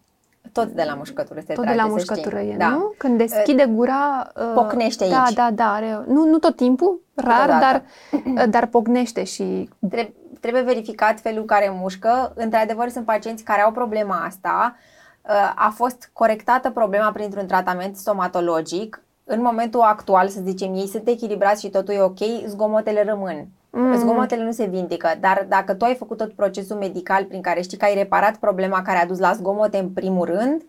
[0.52, 2.67] Tot de la mușcătură se Tot trage, de la mușcătură e, da.
[2.67, 2.93] nu?
[2.98, 4.32] Când deschide gura...
[4.36, 5.34] Uh, pocnește da, aici.
[5.34, 9.70] Da, da, are, nu, nu tot timpul, rar, dar, uh, dar pocnește și...
[9.89, 12.34] Trebuie, trebuie verificat felul în care mușcă.
[12.36, 14.76] Într-adevăr, sunt pacienți care au problema asta.
[15.22, 21.07] Uh, a fost corectată problema printr-un tratament stomatologic în momentul actual, să zicem, ei sunt
[21.07, 23.47] echilibrați și totul e ok, zgomotele rămân.
[23.69, 23.95] Mm.
[23.97, 27.77] Zgomotele nu se vindică, dar dacă tu ai făcut tot procesul medical prin care știi
[27.77, 30.61] că ai reparat problema care a dus la zgomote în primul rând,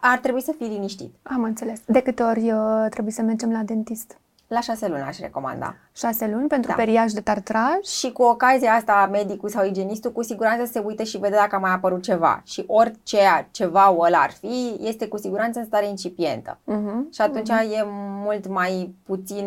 [0.00, 1.14] ar trebui să fii liniștit.
[1.22, 1.80] Am înțeles.
[1.86, 4.18] De câte ori uh, trebuie să mergem la dentist?
[4.54, 5.74] La șase luni aș recomanda.
[5.96, 6.76] Șase luni pentru da.
[6.76, 7.82] periaj de tartraj?
[7.82, 11.58] Și cu ocazia asta, medicul sau igienistul cu siguranță se uită și vede dacă a
[11.58, 12.42] mai apărut ceva.
[12.44, 16.58] Și orice ceva o ar fi, este cu siguranță în stare incipientă.
[16.58, 17.12] Uh-huh.
[17.12, 17.78] Și atunci uh-huh.
[17.78, 17.84] e
[18.24, 19.46] mult mai puțin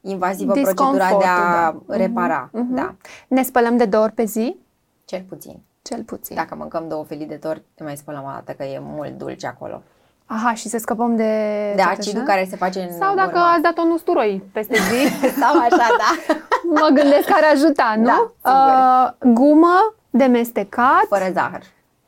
[0.00, 1.96] invazivă procedura de a da.
[1.96, 2.50] repara.
[2.50, 2.74] Uh-huh.
[2.74, 2.94] Da.
[3.28, 4.56] Ne spălăm de două ori pe zi?
[5.04, 5.62] Cel puțin.
[5.82, 6.36] Cel puțin.
[6.36, 9.46] Dacă mâncăm două felii de tort, ne mai spălăm o dată, că e mult dulce
[9.46, 9.82] acolo.
[10.26, 11.72] Aha, și să scăpăm de...
[11.76, 12.32] De acidul așa?
[12.32, 13.50] care se face în Sau dacă urmă.
[13.52, 15.08] ați dat un usturoi peste zi.
[15.40, 16.34] Sau așa, da.
[16.80, 18.32] mă gândesc că ar ajuta, nu?
[18.42, 21.04] Da, uh, gumă de mestecat.
[21.08, 21.62] Fără zahăr.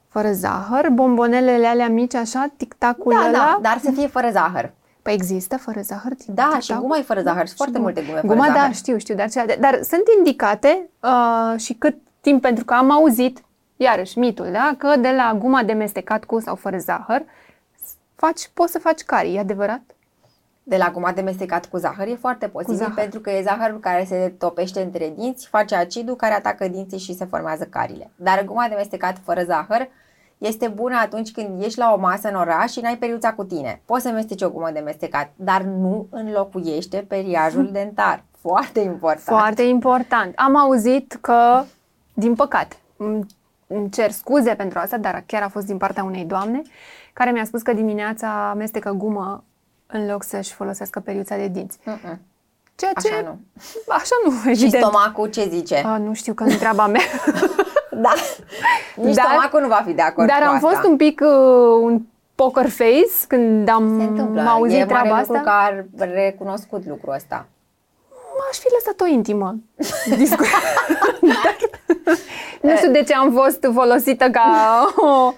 [0.09, 0.89] Fără zahăr.
[0.91, 3.39] Bombonelele alea mici, așa, tic-tacul da, ăla.
[3.39, 4.73] Da, dar să fie fără zahăr.
[5.03, 6.13] Păi există fără zahăr?
[6.27, 7.47] Da, și guma e fără zahăr.
[7.47, 8.75] Sunt foarte multe gume Guma, fără da, zahăr.
[8.75, 9.15] știu, știu.
[9.15, 9.29] Dar,
[9.61, 13.45] dar sunt indicate uh, și cât timp, pentru că am auzit,
[13.77, 14.75] iarăși, mitul, da?
[14.79, 17.23] Că de la guma de mestecat cu sau fără zahăr,
[18.25, 19.83] faci, poți să faci cari, e adevărat?
[20.63, 24.05] De la guma de mestecat cu zahăr e foarte posibil pentru că e zahărul care
[24.05, 28.11] se topește între dinți, face acidul care atacă dinții și se formează carile.
[28.17, 29.89] Dar guma de mestecat fără zahăr
[30.39, 33.83] este bună atunci când ești la o masă în oraș și n-ai periuța cu tine.
[33.85, 38.25] Poți să mesteci o gumă de mestecat, dar nu înlocuiește periajul dentar.
[38.41, 39.39] Foarte important.
[39.39, 40.33] Foarte important.
[40.37, 41.65] Am auzit că,
[42.15, 42.77] din păcate,
[43.67, 46.63] îmi cer scuze pentru asta, dar chiar a fost din partea unei doamne,
[47.15, 49.45] care mi-a spus că dimineața amestecă gumă
[49.87, 51.79] în loc să-și folosească periuța de dinți.
[51.85, 52.19] Mm-mm.
[52.77, 53.09] Ceea ce...
[53.09, 53.39] Așa nu.
[53.89, 54.73] Așa nu, evident.
[54.73, 55.83] Și stomacul ce zice?
[55.85, 57.03] A, nu știu, că nu treaba mea.
[58.05, 58.13] da.
[58.97, 60.69] Nici dar, stomacul nu va fi de acord Dar cu am asta.
[60.69, 62.03] fost un pic uh, un
[62.35, 64.41] poker face când am Se întâmplă.
[64.43, 65.33] auzit e treaba mare asta.
[65.33, 67.47] lucru că ar recunoscut lucrul ăsta.
[68.39, 69.57] M-aș fi lăsat-o intimă.
[71.33, 71.57] Dar,
[72.61, 74.45] nu știu de ce am fost folosită ca
[74.97, 75.33] o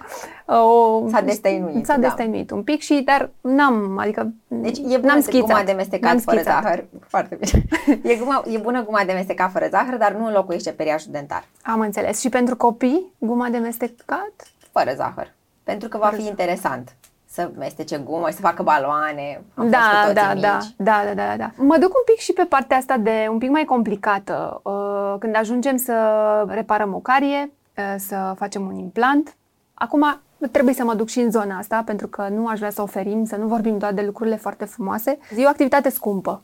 [0.55, 1.85] o, s-a destăinuit.
[1.85, 1.99] S-a da.
[1.99, 6.09] destăinuit un pic și, dar n-am, adică Deci e bună n-am schițat, guma de mestecat
[6.11, 6.63] n-am fără schițat.
[6.63, 6.85] zahăr.
[7.07, 7.65] Foarte bine.
[8.13, 11.45] E, guma, e bună guma de mestecat fără zahăr, dar nu înlocuiește periajul dentar.
[11.61, 12.19] Am înțeles.
[12.19, 14.33] Și pentru copii, guma de mestecat?
[14.71, 15.33] Fără zahăr.
[15.63, 16.95] Pentru că va fi interesant
[17.29, 19.41] să mestece gumă și să facă baloane.
[19.53, 20.73] Am da, fost cu da, toții da, mici.
[20.77, 21.51] da, da, da, da.
[21.55, 24.61] Mă duc un pic și pe partea asta de un pic mai complicată.
[24.63, 25.95] Uh, Când ajungem să
[26.47, 29.35] reparăm o carie, uh, să facem un implant,
[29.73, 30.19] acum
[30.51, 33.25] trebuie să mă duc și în zona asta, pentru că nu aș vrea să oferim,
[33.25, 35.17] să nu vorbim doar de lucrurile foarte frumoase.
[35.37, 36.41] E o activitate scumpă,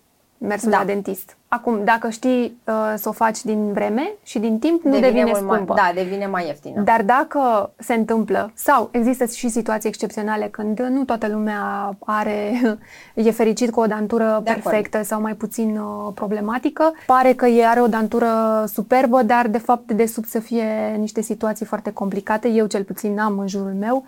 [0.47, 0.77] mersul Da.
[0.77, 1.37] la dentist.
[1.47, 5.23] Acum, dacă știi uh, să o faci din vreme și din timp, nu devine, devine
[5.31, 5.73] mult mai, scumpă.
[5.73, 6.81] da, devine mai ieftină.
[6.81, 12.51] Dar dacă se întâmplă, sau există și situații excepționale când nu toată lumea are,
[13.13, 14.63] e fericit cu o dantură De acord.
[14.63, 18.27] perfectă sau mai puțin uh, problematică, pare că e are o dantură
[18.73, 23.19] superbă, dar de fapt de sub să fie niște situații foarte complicate, eu cel puțin
[23.19, 24.03] am în jurul meu,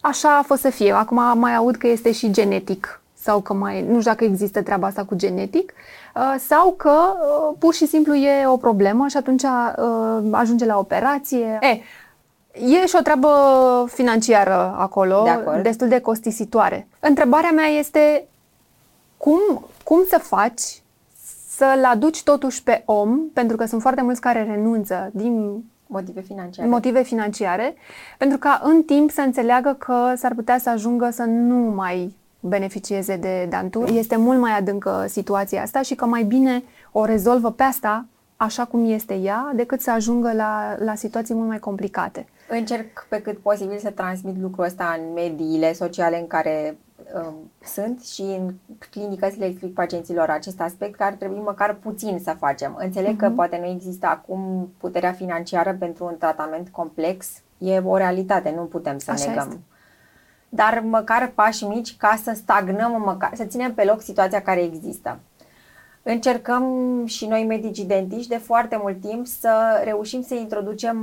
[0.00, 0.92] așa a fost să fie.
[0.92, 4.86] Acum mai aud că este și genetic sau că mai, nu știu dacă există treaba
[4.86, 5.72] asta cu genetic,
[6.14, 10.78] uh, sau că uh, pur și simplu e o problemă și atunci uh, ajunge la
[10.78, 11.58] operație.
[11.60, 11.80] E,
[12.52, 13.28] e și o treabă
[13.88, 15.62] financiară acolo, De acord.
[15.62, 16.88] destul de costisitoare.
[17.00, 18.26] Întrebarea mea este
[19.16, 19.40] cum,
[19.84, 20.82] cum să faci
[21.48, 26.68] să-l aduci totuși pe om, pentru că sunt foarte mulți care renunță din Motive financiare.
[26.68, 27.74] motive financiare,
[28.18, 33.16] pentru ca în timp să înțeleagă că s-ar putea să ajungă să nu mai beneficieze
[33.16, 33.96] de danturi.
[33.98, 38.64] Este mult mai adâncă situația asta și că mai bine o rezolvă pe asta așa
[38.64, 42.26] cum este ea, decât să ajungă la, la situații mult mai complicate.
[42.48, 46.76] Încerc pe cât posibil să transmit lucrul ăsta în mediile sociale în care
[47.14, 48.54] um, sunt și în
[48.90, 52.76] clinică să le explic pacienților acest aspect, că ar trebui măcar puțin să facem.
[52.80, 53.18] Înțeleg Mhm.
[53.18, 57.26] că poate nu există acum puterea financiară pentru un tratament complex,
[57.58, 59.46] e o realitate, nu putem să Așa negăm.
[59.48, 59.60] este.
[60.48, 65.18] Dar măcar pași mici ca să stagnăm, măcar, să ținem pe loc situația care există.
[66.08, 66.64] Încercăm
[67.06, 70.98] și noi medicii dentiști de foarte mult timp să reușim să introducem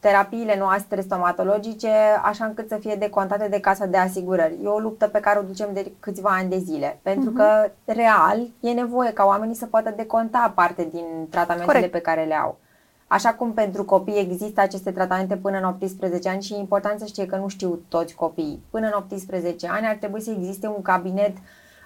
[0.00, 1.90] terapiile noastre stomatologice
[2.22, 4.58] așa încât să fie decontate de casa de asigurări.
[4.64, 8.40] E o luptă pe care o ducem de câțiva ani de zile, pentru că real
[8.60, 11.92] e nevoie ca oamenii să poată deconta parte din tratamentele Corect.
[11.92, 12.58] pe care le au.
[13.12, 17.06] Așa cum pentru copii există aceste tratamente până în 18 ani și e important să
[17.06, 18.62] știe că nu știu toți copiii.
[18.70, 21.36] Până în 18 ani ar trebui să existe un cabinet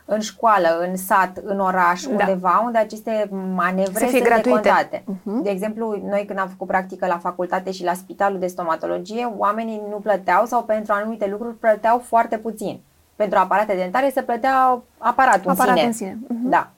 [0.04, 2.10] în școală, în sat, în oraș, Da.
[2.10, 4.60] undeva unde aceste manevre Să fie sunt gratuite.
[4.60, 5.04] decontate.
[5.24, 5.42] Mhm.
[5.42, 9.82] De exemplu, noi când am făcut practică la facultate și la spitalul de stomatologie, oamenii
[9.90, 12.80] nu plăteau sau pentru anumite lucruri plăteau foarte puțin.
[13.16, 16.12] Pentru aparate dentare se plătea aparatul, Aparatul în sine.
[16.12, 16.18] în sine.
[16.28, 16.48] Mhm.
[16.48, 16.70] Da.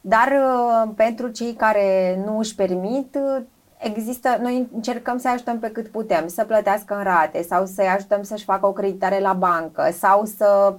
[0.00, 3.42] Dar uh, pentru cei care nu își permit, uh,
[3.78, 8.22] există, noi încercăm să ajutăm pe cât putem, să plătească în rate sau să-i ajutăm
[8.22, 10.74] să-și facă o creditare la bancă sau să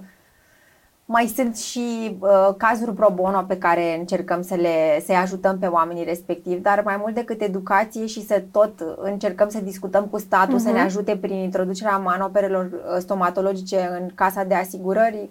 [1.08, 5.66] mai sunt și uh, cazuri pro bono pe care încercăm să le să ajutăm pe
[5.66, 10.58] oamenii respectivi, dar mai mult decât educație și să tot încercăm să discutăm cu statul
[10.58, 10.84] să ne Mhm.
[10.84, 15.28] ajute prin introducerea manoperelor uh, stomatologice în casa de asigurări.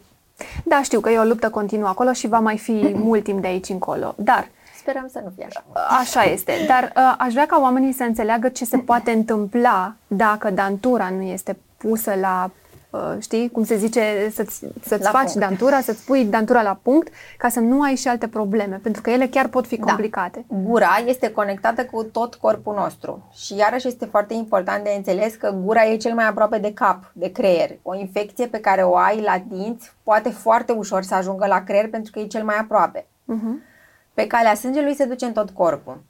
[0.66, 3.48] Da, știu că e o luptă continuă acolo și va mai fi mult timp de
[3.48, 4.14] aici încolo.
[4.18, 4.48] Dar
[4.86, 5.64] Sperăm să nu fie așa.
[6.00, 10.50] Așa este, dar uh, aș vrea ca oamenii să înțeleagă ce se poate întâmpla dacă
[10.50, 12.52] dantura nu este pusă la,
[12.90, 15.48] uh, știi, cum se zice, să-ți, să-ți La faci punct.
[15.48, 19.10] dantura, să-ți pui dantura la punct, ca să nu ai și alte probleme, pentru că
[19.10, 19.86] ele chiar pot fi Da.
[19.86, 20.46] complicate.
[20.64, 25.56] Gura este conectată cu tot corpul nostru și iarăși este foarte important de înțeles că
[25.64, 27.70] gura e cel mai aproape de cap, de creier.
[27.82, 31.90] O infecție pe care o ai la dinți poate foarte ușor să ajungă la creier
[31.90, 33.06] pentru că e cel mai aproape.
[33.34, 33.74] Uh-huh.
[34.16, 36.04] Pe calea sângelui se duce în tot corpul.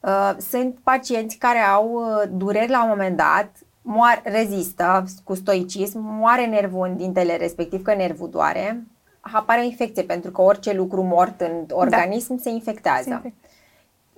[0.00, 3.50] Uh, Sunt pacienți care au uh, dureri la un moment dat,
[3.82, 8.82] moar, rezistă cu stoicism, moare nervul în dintele respectiv, că nervul doare,
[9.20, 13.20] apare o infecție pentru că orice lucru mort în organism se infectează.
[13.22, 13.32] Se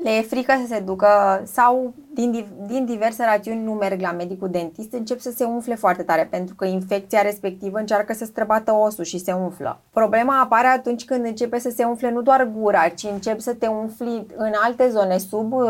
[0.07, 4.13] Le e frică să se ducă sau din, div- din diverse rațiuni nu merg la
[4.13, 8.73] medicul dentist, încep să se umfle foarte tare pentru că infecția respectivă încearcă să străbată
[8.73, 9.81] osul și se umflă.
[9.93, 13.67] Problema apare atunci când începe să se umfle nu doar gura, ci încep să te
[13.67, 15.69] umfli în alte zone, sub uh,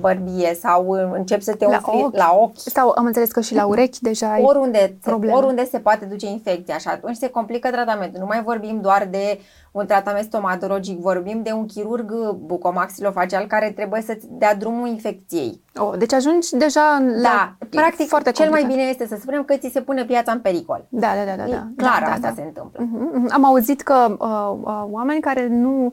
[0.00, 2.16] bărbie sau uh, încep să te La umfli ochi.
[2.16, 2.58] la ochi.
[2.58, 4.42] Sau am înțeles că și la urechi deja ai...
[4.42, 5.36] Oriunde, se, probleme.
[5.36, 8.20] oriunde se poate duce infecția și atunci se complică tratamentul.
[8.20, 9.40] Nu mai vorbim doar de
[9.72, 15.60] un tratament stomatologic, vorbim de un chirurg bucomaxilofacial care trebuie să dea drumul infecției.
[15.76, 17.54] Oh, deci ajungi deja la...
[17.58, 18.84] Da, practic foarte cel mai complicat.
[18.84, 20.86] bine este să spunem că ți se pune piața în pericol.
[20.88, 21.48] Da, da, da, da.
[21.48, 21.66] E da.
[21.76, 22.34] clar da, da, asta da.
[22.34, 22.80] se întâmplă.
[22.82, 23.28] Mhm, mhm.
[23.32, 25.92] Am auzit că uh, uh, oameni care nu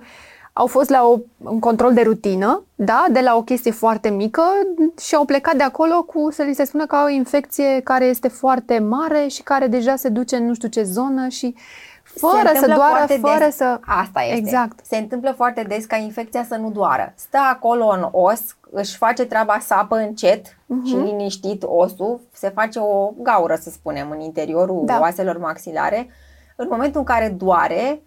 [0.53, 4.43] au fost la o, un control de rutină, da, de la o chestie foarte mică
[5.01, 8.05] și au plecat de acolo cu să li se spună că au o infecție care
[8.05, 11.55] este foarte mare și care deja se duce în nu știu ce zonă și
[12.19, 13.55] Fără să doară, fără des...
[13.55, 13.79] să...
[13.85, 14.37] Asta este.
[14.37, 14.79] Exact.
[14.85, 17.13] Se întâmplă foarte des ca infecția să nu doară.
[17.15, 20.87] Stă acolo în os, își face treaba, sapă încet uh-huh.
[20.87, 24.99] și liniștit osul, se face o gaură, să spunem, în interiorul da.
[24.99, 26.09] oaselor maxilare.
[26.55, 28.01] În momentul în care doare,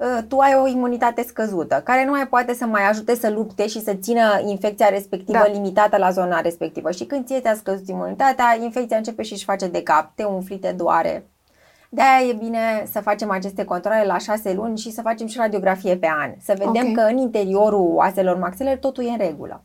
[0.00, 3.66] ă, tu ai o imunitate scăzută, care nu mai poate să mai ajute să lupte
[3.66, 5.52] și să țină infecția respectivă da.
[5.52, 6.90] limitată la zona respectivă.
[6.90, 10.58] Și când ție ți-a scăzut imunitatea, infecția începe și își face de cap, te umfli,
[10.58, 11.26] te doare.
[11.88, 15.96] De-aia e bine să facem aceste controle la șase luni și să facem și radiografie
[15.96, 16.30] pe an.
[16.42, 16.92] Să vedem okay.
[16.92, 19.60] că în interiorul oaselor maxilare totul e în regulă.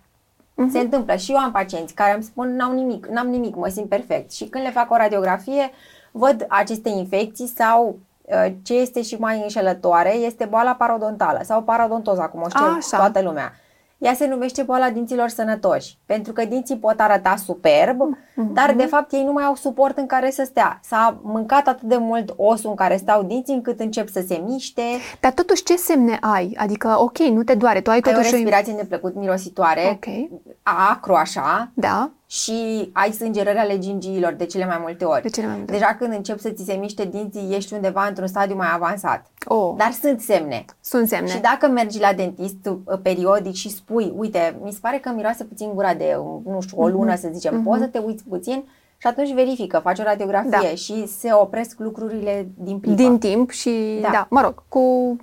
[0.61, 0.71] Uh-huh.
[0.71, 3.89] Se întâmplă și eu am pacienți care îmi spun n-am nimic, n-am nimic, mă simt
[3.89, 4.31] perfect.
[4.31, 5.71] Și când le fac o radiografie,
[6.11, 12.27] văd aceste infecții sau uh, ce este și mai înșelătoare este boala parodontală sau parodontoza,
[12.27, 12.97] cum o știe Așa.
[12.97, 13.53] toată lumea.
[14.01, 18.53] Ea se numește boala dinților sănătoși, pentru că dinții pot arăta superb, mm-hmm.
[18.53, 20.79] dar de fapt ei nu mai au suport în care să stea.
[20.83, 24.81] S-a mâncat atât de mult osul în care stau dinții încât încep să se miște.
[25.19, 26.55] Dar totuși ce semne ai?
[26.59, 28.33] Adică, ok, nu te doare, tu ai, ai totuși...
[28.33, 30.31] o respirație neplăcut mirositoare, okay.
[30.63, 32.11] acru așa, da.
[32.31, 35.21] Și ai sângerări ale gingiilor de cele mai multe ori.
[35.21, 38.27] De cele mai multe Deja când încep să ți se miște dinții, ești undeva într-un
[38.27, 39.25] stadiu mai avansat.
[39.45, 39.73] Oh.
[39.77, 40.65] Dar sunt semne.
[40.81, 41.29] Sunt semne.
[41.29, 45.43] Și dacă mergi la dentist uh, periodic și spui, uite, mi se pare că miroase
[45.43, 47.19] puțin gura de, nu știu, o lună, mm-hmm.
[47.19, 47.63] să zicem, mm-hmm.
[47.63, 48.63] poți să te uiți puțin
[48.97, 50.75] și atunci verifică, faci o radiografie da.
[50.75, 52.95] și se opresc lucrurile din plipă.
[52.95, 55.15] Din timp și, da, da mă rog, cu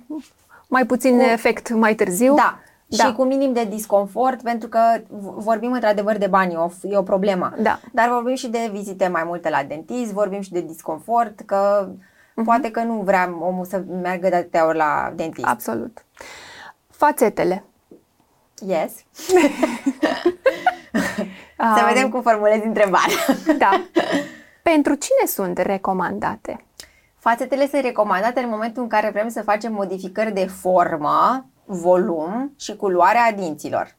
[0.67, 1.23] mai puțin cu...
[1.23, 2.35] efect mai târziu.
[2.35, 2.59] Da,
[2.97, 3.03] da.
[3.03, 4.79] și cu minim de disconfort, pentru că
[5.35, 7.53] vorbim într-adevăr de bani, o, e o problemă.
[7.61, 7.79] Da.
[7.93, 12.43] Dar vorbim și de vizite mai multe la dentist, vorbim și de disconfort, că uh-huh.
[12.45, 15.47] poate că nu vrea omul să meargă de atâtea ori la dentist.
[15.47, 16.05] Absolut.
[16.87, 17.63] Fațetele.
[18.65, 18.91] Yes.
[21.77, 23.15] să vedem cum formulezi întrebarea.
[23.57, 23.85] da.
[24.61, 26.65] Pentru cine sunt recomandate?
[27.19, 32.75] Fațetele sunt recomandate în momentul în care vrem să facem modificări de formă, volum și
[32.75, 33.95] culoarea dinților.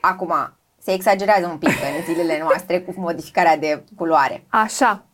[0.00, 0.34] Acum,
[0.78, 4.44] se exagerează un pic în zilele noastre cu modificarea de culoare.
[4.48, 5.04] Așa.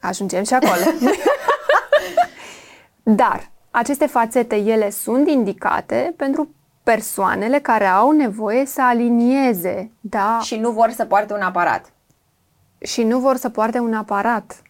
[0.00, 0.80] Ajungem și acolo.
[3.02, 10.38] Dar aceste fațete, ele sunt indicate pentru persoanele care au nevoie să alinieze, da?
[10.42, 11.92] Și nu vor să poarte un aparat.
[12.78, 14.62] Și nu vor să poarte un aparat.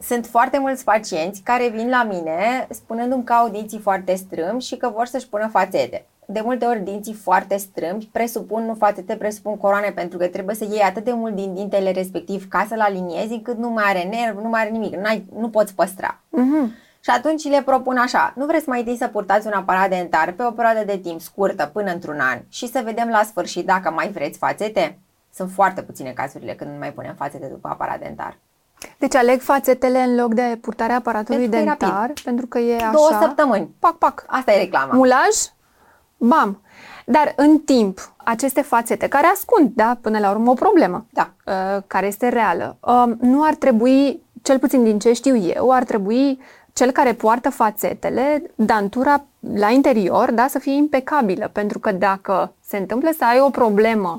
[0.00, 4.76] Sunt foarte mulți pacienți care vin la mine spunându-mi că au dinții foarte strâmbi și
[4.76, 6.06] că vor să-și pună fațete.
[6.26, 10.64] De multe ori dinții foarte strâmbi presupun, nu fațete, presupun coroane pentru că trebuie să
[10.64, 14.38] iei atât de mult din dintele respectiv ca să-l aliniezi încât nu mai are nerv,
[14.42, 16.20] nu mai are nimic, N-ai, nu poți păstra.
[16.20, 16.82] Uh-huh.
[17.00, 20.42] Și atunci le propun așa, nu vreți mai întâi să purtați un aparat dentar pe
[20.42, 24.08] o perioadă de timp scurtă până într-un an și să vedem la sfârșit dacă mai
[24.08, 24.98] vreți fațete?
[25.34, 28.38] Sunt foarte puține cazurile când nu mai punem fațete după aparat dentar.
[28.98, 32.90] Deci aleg fațetele în loc de purtarea aparatului pentru dentar, pentru că e așa...
[32.90, 33.74] Două săptămâni.
[33.78, 34.24] Pac, pac.
[34.26, 34.94] Asta e reclama.
[34.94, 35.34] Mulaj,
[36.16, 36.60] bam.
[37.06, 41.30] Dar în timp, aceste fațete, care ascund, da, până la urmă o problemă, da.
[41.46, 45.84] uh, care este reală, uh, nu ar trebui, cel puțin din ce știu eu, ar
[45.84, 46.40] trebui
[46.72, 49.24] cel care poartă fațetele, dantura
[49.54, 54.18] la interior, da, să fie impecabilă, pentru că dacă se întâmplă să ai o problemă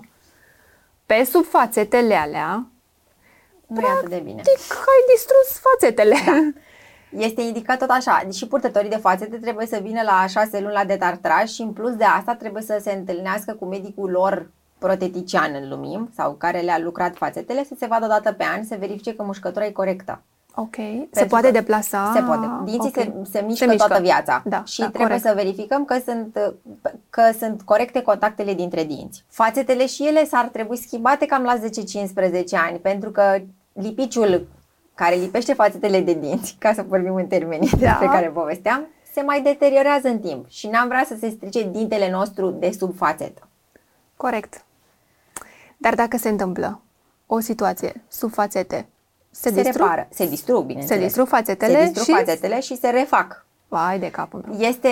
[1.06, 2.66] pe sub fațetele alea,
[3.68, 4.42] nu e atât de bine.
[4.70, 6.16] ai distrus fațetele.
[6.26, 6.62] Da.
[7.28, 8.28] Este indicat tot așa.
[8.32, 11.96] Și purtătorii de fațete trebuie să vină la șase luni la detartraj și în plus
[11.96, 16.80] de asta trebuie să se întâlnească cu medicul lor protetician, îl numim, sau care le-a
[16.80, 20.22] lucrat fațetele, să se vadă o dată pe an, să verifice că mușcătura e corectă.
[20.56, 20.76] Ok.
[21.12, 22.12] se poate deplasa?
[22.16, 22.48] Se poate.
[22.64, 23.14] Dinții okay.
[23.24, 24.44] se, se, mișcă se mișcă toată viața.
[24.46, 25.26] Da, și da, trebuie corect.
[25.26, 26.38] să verificăm că sunt,
[27.10, 29.24] că sunt corecte contactele dintre dinți.
[29.28, 31.62] Fațetele și ele s-ar trebui schimbate cam la 10-15
[32.52, 33.42] ani, pentru că
[33.74, 34.48] lipiciul
[34.94, 37.78] care lipește fațetele de dinți, ca să vorbim în termenii da.
[37.78, 42.12] despre care povesteam, se mai deteriorează în timp și n-am vrea să se strice dintele
[42.12, 43.48] nostru de sub fațetă.
[44.18, 44.64] Corect.
[45.78, 46.80] Dar dacă se întâmplă
[47.26, 48.88] o situație sub fațete,
[49.42, 49.88] se, se distrug?
[49.88, 51.02] repară, se distrug, bineînțeles.
[51.02, 52.24] Se distrug fațetele, se distrug și...
[52.24, 53.46] fațetele și se refac.
[53.68, 54.60] Vai de capul meu.
[54.60, 54.90] Este,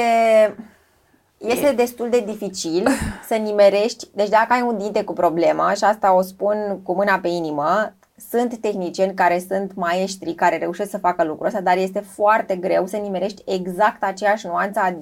[1.38, 2.88] este destul de dificil
[3.30, 7.20] să nimerești, deci dacă ai un dinte cu problemă, și asta o spun cu mâna
[7.20, 7.94] pe inimă,
[8.30, 12.86] sunt tehnicieni care sunt maestri care reușesc să facă lucrul ăsta, dar este foarte greu
[12.86, 14.96] să nimerești exact aceeași nuanță a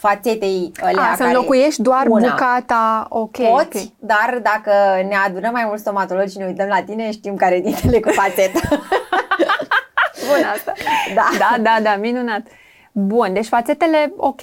[0.00, 2.28] fațetei alea A, să înlocuiești doar una.
[2.28, 3.36] bucata, ok.
[3.36, 3.94] Poți, okay.
[3.98, 4.72] dar dacă
[5.08, 8.60] ne adunăm mai mulți stomatologi și ne uităm la tine, știm care dintele cu fațetă.
[10.28, 10.72] Bun asta.
[11.14, 11.28] Da.
[11.38, 12.42] da, da, da, minunat.
[12.92, 14.40] Bun, deci fațetele, ok.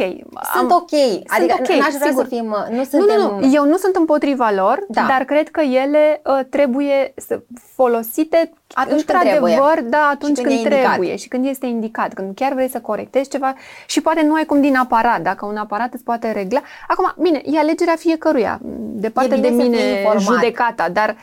[0.55, 0.91] Sunt ok.
[1.27, 2.23] Adică okay, n-aș vrea sigur.
[2.23, 2.55] să fim...
[2.71, 3.15] Nu, suntem...
[3.17, 5.05] nu, nu, eu nu sunt împotriva lor, da.
[5.07, 7.41] dar cred că ele uh, trebuie să
[7.73, 12.35] folosite atunci într-adevăr, când da, atunci și când, când trebuie și când este indicat, când
[12.35, 13.53] chiar vrei să corectezi ceva
[13.85, 16.61] și poate nu ai cum din aparat, dacă un aparat îți poate regla.
[16.87, 18.59] Acum, bine, e alegerea fiecăruia,
[18.91, 19.77] departe de mine
[20.17, 21.15] judecata, dar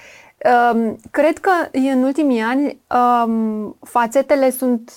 [0.73, 2.81] um, cred că în ultimii ani
[3.27, 4.93] um, fațetele sunt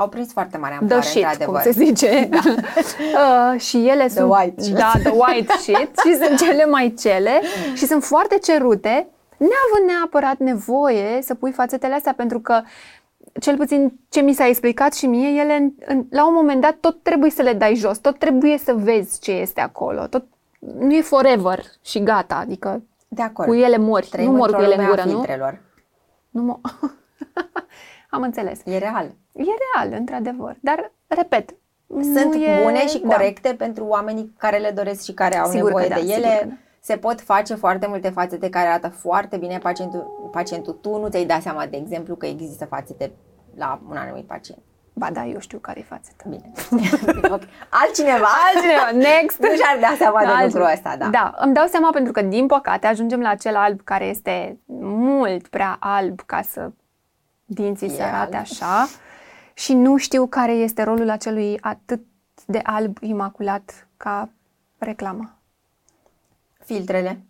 [0.00, 2.28] au prins foarte mare amploare, the shit, cum se zice.
[2.30, 2.40] Da.
[3.52, 4.30] uh, și ele the sunt...
[4.30, 4.74] White shit.
[4.74, 5.90] Da, the white shit.
[6.04, 7.40] și sunt cele mai cele
[7.74, 12.62] și sunt foarte cerute, neavând neapărat nevoie să pui fațetele astea, pentru că
[13.40, 16.76] cel puțin ce mi s-a explicat și mie, ele în, în, la un moment dat
[16.80, 20.24] tot trebuie să le dai jos, tot trebuie să vezi ce este acolo, tot
[20.78, 23.48] nu e forever și gata, adică de acord.
[23.48, 25.24] cu ele mori, Trăim nu mor cu ele în gură, nu?
[26.30, 26.80] Nu mo-
[28.10, 28.60] Am înțeles.
[28.64, 29.14] E real.
[29.32, 30.56] E real, într-adevăr.
[30.60, 31.54] Dar, repet,
[31.88, 32.60] sunt e...
[32.62, 33.08] bune și da.
[33.08, 33.64] corecte da.
[33.64, 36.42] pentru oamenii care le doresc și care au sigur nevoie da, de ele.
[36.48, 36.54] Da.
[36.80, 40.72] Se pot face foarte multe fațete care arată foarte bine pacientul, pacientul.
[40.72, 43.12] Tu nu ți-ai dat seama, de exemplu, că există fațete
[43.56, 44.62] la un anumit pacient.
[44.92, 46.24] Ba da, eu știu care e fațeta.
[46.28, 46.50] Bine.
[47.82, 48.28] Altcineva.
[48.46, 48.90] Altcineva.
[48.92, 49.38] Next.
[49.38, 51.06] Nu și-ar da seama da, de lucrul ăsta, da.
[51.06, 55.48] Da, îmi dau seama pentru că, din păcate, ajungem la acel alb care este mult
[55.48, 56.70] prea alb ca să
[57.52, 58.88] dinții să arate așa
[59.54, 62.00] și nu știu care este rolul acelui atât
[62.46, 64.28] de alb imaculat ca
[64.78, 65.38] reclamă.
[66.64, 67.20] Filtrele.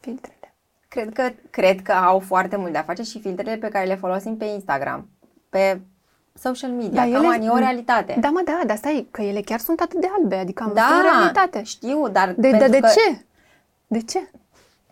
[0.00, 0.54] Filtrele.
[0.88, 3.94] Cred că, cred că au foarte mult de a face și filtrele pe care le
[3.94, 5.08] folosim pe Instagram,
[5.48, 5.80] pe
[6.34, 8.16] social media, da, cam ele, o realitate.
[8.20, 11.00] Da, mă, da, dar stai, că ele chiar sunt atât de albe, adică am da,
[11.02, 11.62] realitate.
[11.62, 12.88] știu, dar de, de, de că...
[12.88, 13.24] ce?
[13.86, 14.30] De ce?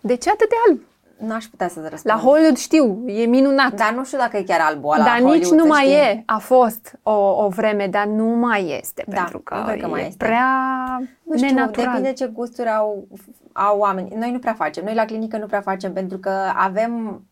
[0.00, 0.80] De ce atât de alb?
[1.18, 2.14] N-aș putea să răspund.
[2.14, 3.72] La Hollywood știu, e minunat.
[3.72, 5.96] Dar nu știu dacă e chiar alb ăla Dar nici nu mai știi.
[5.96, 6.22] e.
[6.26, 9.04] A fost o, o vreme, dar nu mai este.
[9.06, 10.24] Da, pentru că, că e mai este.
[10.24, 10.48] prea
[11.22, 11.90] nu știu, nenatural.
[11.90, 13.06] depinde ce gusturi au,
[13.52, 14.14] au oameni.
[14.14, 14.84] Noi nu prea facem.
[14.84, 17.22] Noi la clinică nu prea facem pentru că avem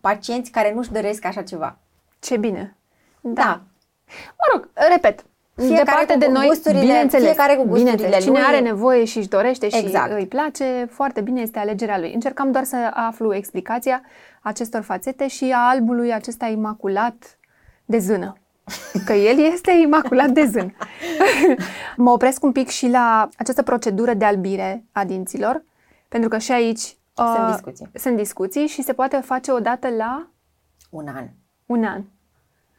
[0.00, 1.78] pacienți care nu-și doresc așa ceva.
[2.18, 2.76] Ce bine.
[3.20, 3.32] Da.
[3.32, 3.60] da.
[4.06, 5.24] Mă rog, repet,
[5.64, 8.48] fiecare departe de noi, gusturile, bineînțeles, fiecare cu gusturile bineînțeles, cine lui.
[8.48, 10.12] are nevoie și își dorește și exact.
[10.12, 12.12] îi place, foarte bine este alegerea lui.
[12.14, 14.02] Încercam doar să aflu explicația
[14.42, 17.38] acestor fațete și a albului acesta imaculat
[17.84, 18.36] de zână.
[19.06, 20.72] Că el este imaculat de zână.
[21.96, 25.64] mă opresc un pic și la această procedură de albire a dinților,
[26.08, 27.90] pentru că și aici sunt discuții.
[27.94, 30.30] Sunt discuții și se poate face odată la
[30.90, 31.28] un an.
[31.66, 32.02] Un an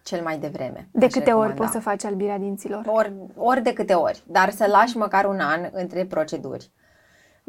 [0.08, 0.88] cel mai devreme.
[0.92, 1.46] De câte recomanda.
[1.46, 2.84] ori poți să faci albirea dinților?
[2.86, 6.72] Ori, ori de câte ori, dar să lași măcar un an între proceduri.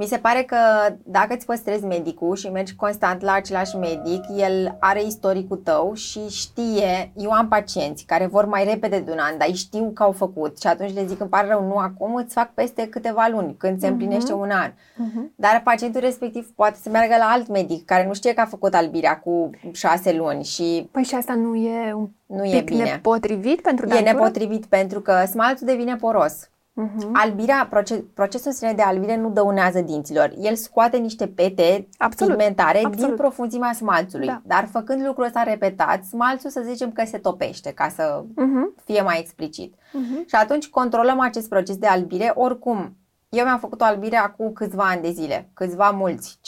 [0.01, 0.57] Mi se pare că
[1.03, 6.29] dacă îți păstrezi medicul și mergi constant la același medic, el are istoricul tău și
[6.29, 10.13] știe, eu am pacienți care vor mai repede de un an, dar știu că au
[10.13, 13.57] făcut și atunci le zic, îmi pare rău, nu acum, îți fac peste câteva luni,
[13.57, 13.95] când se mhm.
[13.95, 14.41] împlinește uh-huh.
[14.41, 14.71] un an.
[14.71, 15.35] Uh-huh.
[15.35, 18.75] Dar pacientul respectiv poate să meargă la alt medic care nu știe că a făcut
[18.75, 20.89] albirea cu șase luni și...
[20.91, 22.83] Păi și asta nu e un nu pic e bine.
[22.83, 26.49] nepotrivit pentru E nepotrivit pentru că smalțul devine poros.
[26.83, 27.11] Uh-huh.
[27.13, 30.33] Albirea, proces, procesul sine de albire nu dăunează dinților.
[30.39, 32.37] El scoate niște pete Absolut.
[32.37, 33.07] pigmentare Absolut.
[33.07, 34.27] din profunzimea smalțului.
[34.27, 34.43] Da.
[34.45, 38.85] Dar făcând lucrul ăsta repetat, smalțul să zicem că se topește, ca să uh-huh.
[38.85, 39.75] fie mai explicit.
[39.75, 40.27] Uh-huh.
[40.27, 42.33] Și atunci controlăm acest proces de albire.
[42.35, 42.97] Oricum,
[43.29, 46.39] eu mi-am făcut o albire acum câțiva ani de zile, câțiva mulți,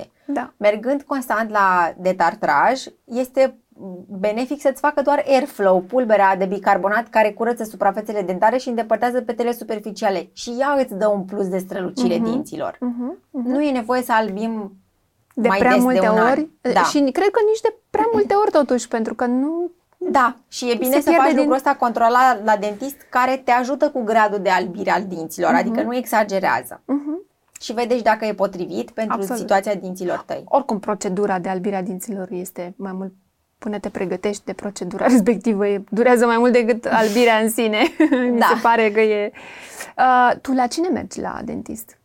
[0.00, 0.04] 5-6.
[0.26, 0.52] Da.
[0.56, 3.56] Mergând constant la detartraj, este
[4.08, 9.52] benefic să-ți facă doar airflow, pulberea de bicarbonat care curăță suprafețele dentare și îndepărtează petele
[9.52, 10.30] superficiale.
[10.32, 12.22] Și ea îți dă un plus de strălucire uh-huh.
[12.22, 12.74] dinților.
[12.74, 13.14] Uh-huh.
[13.16, 13.44] Uh-huh.
[13.44, 14.72] Nu e nevoie să albim
[15.34, 16.72] de mai prea des multe de un ori an.
[16.72, 16.82] Da.
[16.82, 19.70] și cred că nici de prea multe ori totuși, pentru că nu
[20.10, 21.36] da, și e bine să faci din...
[21.36, 25.58] lucrul ăsta controlat la dentist care te ajută cu gradul de albire al dinților, uh-huh.
[25.58, 26.80] adică nu exagerează.
[26.80, 27.30] Uh-huh.
[27.60, 29.40] Și vedeți dacă e potrivit pentru Absolut.
[29.40, 30.44] situația dinților tăi.
[30.48, 33.12] Oricum, procedura de albire a dinților este mai mult
[33.62, 37.82] până te pregătești de procedura respectivă, e, durează mai mult decât albirea în sine.
[38.30, 38.46] Mi da.
[38.46, 39.32] se pare că e...
[39.96, 41.98] Uh, tu la cine mergi la dentist?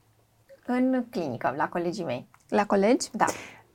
[0.65, 2.27] În clinică, la colegii mei.
[2.49, 3.07] La colegi?
[3.11, 3.25] Da.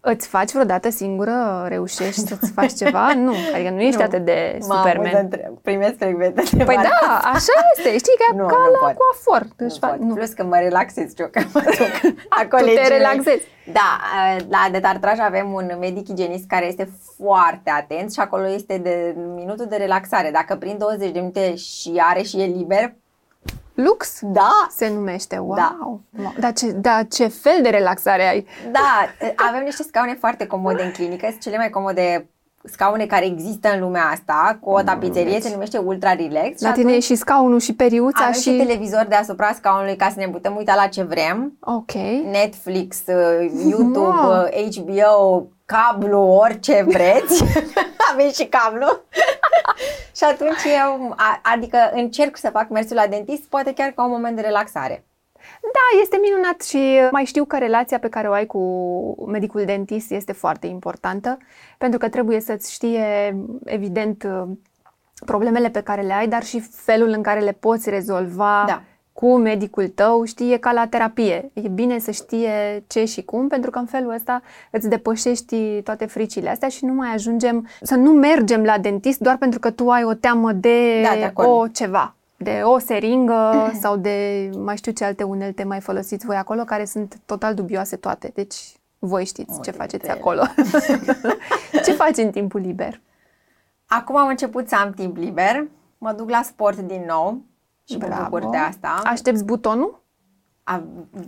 [0.05, 1.65] Îți faci vreodată singură?
[1.69, 3.15] Reușești să-ți faci ceva?
[3.15, 4.05] Nu, adică nu ești nu.
[4.05, 5.11] atât de superman.
[5.13, 8.87] Mă întreb, primesc frecvente de Păi da, așa este, știi, că nu, ca nu la
[8.87, 8.97] pot.
[8.97, 9.47] coafor.
[9.57, 10.15] Nu, fac, nu.
[10.15, 13.47] Plus că mă relaxez eu, că mă duc a Tu te relaxezi.
[13.73, 14.01] Da,
[14.49, 19.67] la detartraj avem un medic igienist care este foarte atent și acolo este de minutul
[19.69, 20.31] de relaxare.
[20.31, 22.95] Dacă prin 20 de minute și are și e liber,
[23.75, 24.19] Lux?
[24.23, 24.67] Da.
[24.71, 25.39] Se numește.
[25.39, 25.55] Wow.
[26.11, 26.33] Da.
[26.39, 28.47] Dar ce, da, ce fel de relaxare ai?
[28.73, 29.07] Da,
[29.49, 32.27] avem niște scaune foarte comode în clinică, sunt cele mai comode
[32.65, 35.43] scaune care există în lumea asta, cu o tapiserie, deci.
[35.43, 36.61] se numește Ultra Relax.
[36.61, 38.41] La tine e și scaunul și periuța avem și...
[38.41, 41.59] și televizor deasupra scaunului ca să ne putem uita la ce vrem.
[41.61, 41.93] Ok.
[42.31, 44.49] Netflix, uh, YouTube, wow.
[44.77, 47.45] HBO, cablu, orice vreți.
[48.13, 48.87] avem și cablu.
[50.17, 54.37] și atunci eu, adică încerc să fac mersul la dentist, poate chiar ca un moment
[54.37, 55.05] de relaxare.
[55.61, 58.61] Da, este minunat și mai știu că relația pe care o ai cu
[59.27, 61.39] medicul dentist este foarte importantă,
[61.79, 64.27] pentru că trebuie să-ți știe, evident,
[65.27, 68.83] problemele pe care le ai, dar și felul în care le poți rezolva da.
[69.13, 71.51] Cu medicul tău, știe ca la terapie.
[71.53, 76.07] E bine să știe ce și cum, pentru că în felul ăsta îți depășești toate
[76.07, 79.89] fricile astea și nu mai ajungem să nu mergem la dentist doar pentru că tu
[79.89, 83.53] ai o teamă de, da, de o ceva de o seringă
[83.83, 87.97] sau de mai știu ce alte unelte mai folosiți voi acolo, care sunt total dubioase
[87.97, 88.31] toate.
[88.35, 88.57] Deci
[88.99, 90.43] voi știți o, ce faceți acolo.
[91.85, 93.01] ce faci în timpul liber?
[93.87, 95.67] Acum am început să am timp liber.
[95.99, 97.41] Mă duc la sport din nou
[97.93, 98.15] și Bravo.
[98.15, 99.01] mă bucur de asta.
[99.05, 100.03] Aștepți butonul?
[100.63, 100.83] A,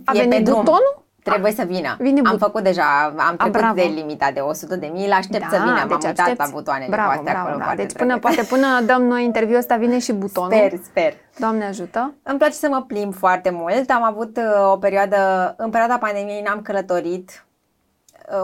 [0.05, 1.03] A venit butonul?
[1.23, 1.95] Trebuie să vină.
[1.99, 5.49] Vine am făcut deja, am trecut A, de limita de 100 de mii, aștept da,
[5.49, 7.63] să vină, m-am deci uitat la butoane bravo, astea bravo, acolo.
[7.67, 7.75] Da.
[7.75, 10.51] Deci până, poate până dăm noi interviul ăsta vine și butonul.
[10.51, 11.13] Sper, sper.
[11.39, 12.13] Doamne ajută.
[12.23, 13.89] Îmi place să mă plimb foarte mult.
[13.89, 17.54] Am avut uh, o perioadă, în perioada pandemiei n-am călătorit, Uh,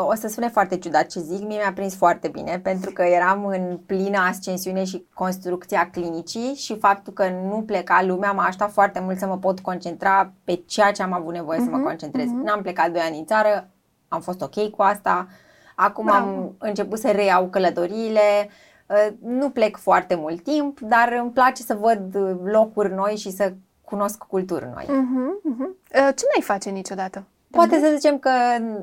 [0.07, 3.45] o să sune foarte ciudat ce zic, mie mi-a prins foarte bine pentru că eram
[3.45, 8.99] în plină ascensiune și construcția clinicii și faptul că nu pleca lumea m-a ajutat foarte
[8.99, 11.85] mult să mă pot concentra pe ceea ce am avut nevoie uh-huh, să mă mhm,
[11.85, 12.25] concentrez.
[12.25, 12.43] Uh-huh.
[12.43, 13.69] N-am plecat doi ani în țară,
[14.07, 15.27] am fost ok cu asta,
[15.75, 16.27] acum Bravo.
[16.27, 18.49] am început să reiau călătoriile,
[18.87, 23.53] uh, nu plec foarte mult timp, dar îmi place să văd locuri noi și să
[23.81, 24.83] cunosc culturi noi.
[24.83, 26.15] Uh-huh, uh-huh.
[26.15, 27.23] Ce n-ai face niciodată?
[27.51, 28.29] Poate să zicem că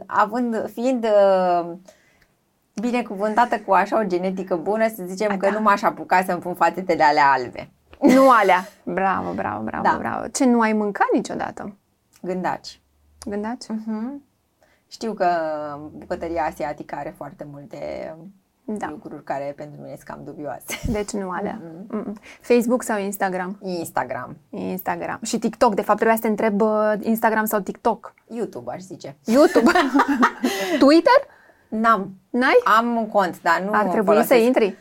[0.07, 1.73] având, fiind uh,
[2.75, 5.53] binecuvântată cu așa o genetică bună, să zicem A, că da.
[5.53, 7.71] nu m-aș apuca să-mi pun fațetele alea albe.
[8.01, 8.69] Nu alea.
[8.83, 9.97] Bravo, bravo, bravo, da.
[9.99, 10.29] bravo.
[10.29, 11.77] Ce nu ai mâncat niciodată?
[12.23, 12.81] Gândaci.
[13.27, 13.65] Gândaci?
[13.65, 14.27] Uh-huh.
[14.89, 15.29] Știu că
[15.93, 18.15] bucătăria asiatică are foarte multe
[18.77, 18.89] da.
[18.91, 20.91] lucruri care pentru mine sunt cam dubioase.
[20.91, 21.61] Deci nu alea.
[21.61, 22.13] Mm-hmm.
[22.41, 23.59] Facebook sau Instagram?
[23.63, 24.37] Instagram.
[24.51, 25.19] Instagram.
[25.23, 25.75] Și TikTok.
[25.75, 28.15] De fapt, trebuia să te întreb uh, Instagram sau TikTok.
[28.27, 29.17] YouTube, aș zice.
[29.25, 29.71] YouTube?
[30.83, 31.27] Twitter?
[31.69, 32.15] N-am.
[32.31, 32.61] N-ai?
[32.79, 34.29] Am un cont, dar nu Ar trebui folosesc.
[34.29, 34.77] să intri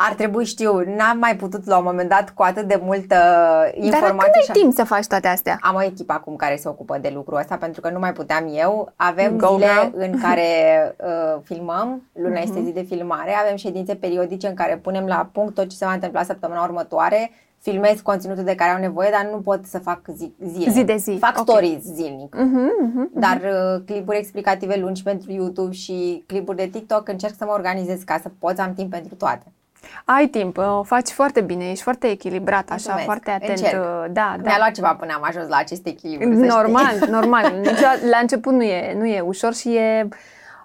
[0.00, 3.14] ar trebui, știu, n-am mai putut la un moment dat cu atât de multă
[3.74, 3.90] informație.
[3.90, 5.58] Dar când ai timp să faci toate astea?
[5.60, 8.50] Am o echipă acum care se ocupă de lucrul ăsta pentru că nu mai puteam
[8.54, 8.92] eu.
[8.96, 9.92] Avem Go zile now.
[9.94, 10.46] în care
[10.98, 12.42] uh, filmăm, luna uh-huh.
[12.42, 15.84] este zi de filmare, avem ședințe periodice în care punem la punct tot ce se
[15.84, 17.30] va întâmpla săptămâna următoare,
[17.60, 20.70] filmez conținutul de care au nevoie, dar nu pot să fac zi, zilnic.
[20.70, 21.16] Zi de zi.
[21.20, 21.44] Fac okay.
[21.46, 22.36] stories zilnic.
[22.36, 23.20] Uh-huh, uh-huh, uh-huh.
[23.20, 28.02] Dar uh, clipuri explicative lungi pentru YouTube și clipuri de TikTok încerc să mă organizez
[28.02, 29.52] ca să pot să am timp pentru toate.
[30.04, 33.04] Ai timp, o faci foarte bine, ești foarte echilibrat, așa, Mulțumesc.
[33.04, 33.58] foarte atent.
[33.58, 33.82] Încerc.
[33.82, 34.42] Uh, da, da.
[34.44, 36.28] Mi-a luat ceva până am ajuns la acest echilibru.
[36.28, 37.52] Normal, normal.
[38.10, 40.08] la început nu e, nu e ușor și e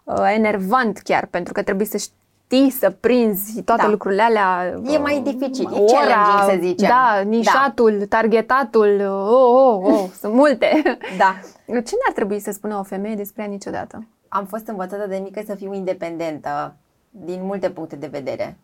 [0.04, 3.90] uh, enervant chiar, pentru că trebuie să știi să prinzi toate da.
[3.90, 4.80] lucrurile alea.
[4.88, 6.88] E mai uh, dificil, e ora, să zicem.
[6.88, 8.06] Da, nișatul, da.
[8.06, 10.82] targetatul, oh, oh, oh, sunt multe.
[11.18, 11.36] Da.
[11.66, 14.08] Ce n-ar trebui să spună o femeie despre ea niciodată?
[14.28, 16.76] Am fost învățată de mică să fiu independentă
[17.10, 18.58] din multe puncte de vedere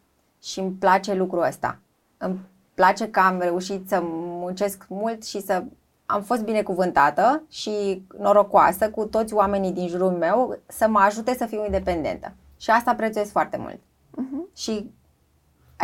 [0.43, 1.79] și îmi place lucrul ăsta.
[2.17, 2.39] Îmi
[2.73, 5.63] place că am reușit să muncesc mult și să
[6.05, 11.45] am fost binecuvântată și norocoasă cu toți oamenii din jurul meu să mă ajute să
[11.45, 12.33] fiu independentă.
[12.57, 13.77] Și asta prețuiesc foarte mult.
[13.77, 14.55] Uh-huh.
[14.55, 14.91] Și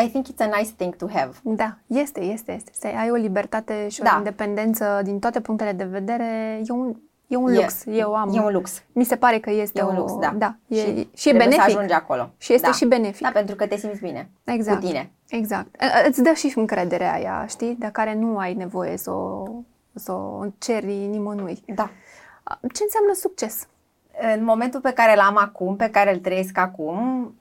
[0.03, 1.31] I think it's a nice thing to have.
[1.43, 2.71] Da, este, este, este.
[2.73, 4.15] Să ai o libertate și o da.
[4.17, 6.95] independență din toate punctele de vedere e un
[7.27, 8.35] E un lux, e, eu am.
[8.35, 8.83] E un lux.
[8.91, 10.33] Mi se pare că este e un lux, da.
[10.37, 11.61] da e, și, și e benefic.
[11.61, 12.29] să ajungi acolo.
[12.37, 12.73] Și este da.
[12.73, 13.21] și benefic.
[13.21, 14.79] Da, pentru că te simți bine exact.
[14.79, 15.11] cu tine.
[15.27, 15.75] Exact.
[16.07, 19.47] Îți dă și încrederea aia, știi, de care nu ai nevoie să o,
[19.93, 21.63] să o ceri nimănui.
[21.65, 21.89] Da.
[22.73, 23.67] Ce înseamnă succes?
[24.35, 27.33] În momentul pe care l-am acum, pe care îl trăiesc acum,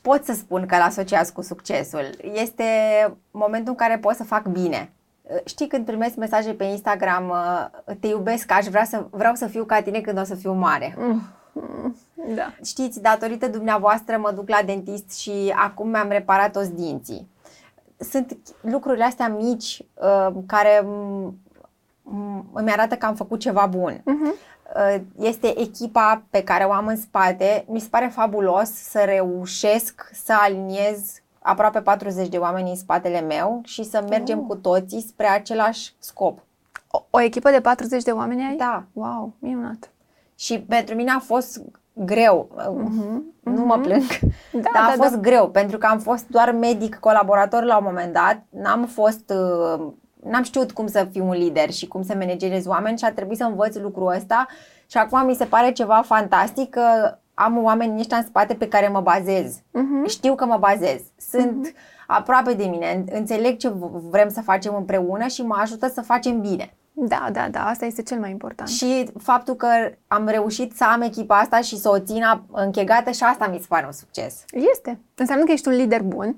[0.00, 2.10] pot să spun că l-asociaz cu succesul.
[2.32, 2.64] Este
[3.30, 4.90] momentul în care pot să fac bine
[5.44, 9.64] Știi când primesc mesaje pe Instagram, uh, te iubesc, aș vrea să, vreau să fiu
[9.64, 10.94] ca tine când o să fiu mare.
[10.98, 11.22] Mm.
[12.34, 12.54] Da.
[12.64, 17.28] Știți, datorită dumneavoastră mă duc la dentist și acum mi-am reparat toți dinții.
[17.96, 20.86] Sunt lucrurile astea mici uh, care
[22.52, 23.92] îmi arată că am făcut ceva bun.
[23.92, 24.54] Uh-huh.
[25.18, 27.64] Este echipa pe care o am în spate.
[27.68, 33.60] Mi se pare fabulos să reușesc să aliniez aproape 40 de oameni în spatele meu
[33.64, 34.44] și să mergem oh.
[34.48, 36.38] cu toții spre același scop.
[36.90, 38.56] O, o echipă de 40 de oameni ai?
[38.56, 38.84] Da.
[38.92, 39.90] Wow, minunat.
[40.34, 42.48] Și pentru mine a fost greu.
[42.60, 43.20] Uh-huh.
[43.42, 44.02] Nu mă plâng.
[44.52, 45.20] Da, dar a da, fost da.
[45.20, 48.42] greu pentru că am fost doar medic colaborator la un moment dat.
[48.48, 49.86] N-am fost uh,
[50.22, 53.38] n-am știut cum să fiu un lider și cum să managerez oameni și a trebuit
[53.38, 54.46] să învăț lucrul ăsta
[54.86, 58.88] și acum mi se pare ceva fantastic că am oameni ăștia în spate pe care
[58.88, 59.56] mă bazez.
[59.56, 60.06] Uh-huh.
[60.06, 61.00] Știu că mă bazez.
[61.30, 62.06] Sunt uh-huh.
[62.06, 63.72] aproape de mine, înțeleg ce
[64.10, 66.74] vrem să facem împreună și mă ajută să facem bine.
[66.92, 68.68] Da, da, da, asta este cel mai important.
[68.68, 69.68] Și faptul că
[70.06, 72.22] am reușit să am echipa asta și să o țin
[72.52, 74.44] închegată și asta mi se pare un succes.
[74.72, 74.98] Este.
[75.14, 76.36] Înseamnă că ești un lider bun.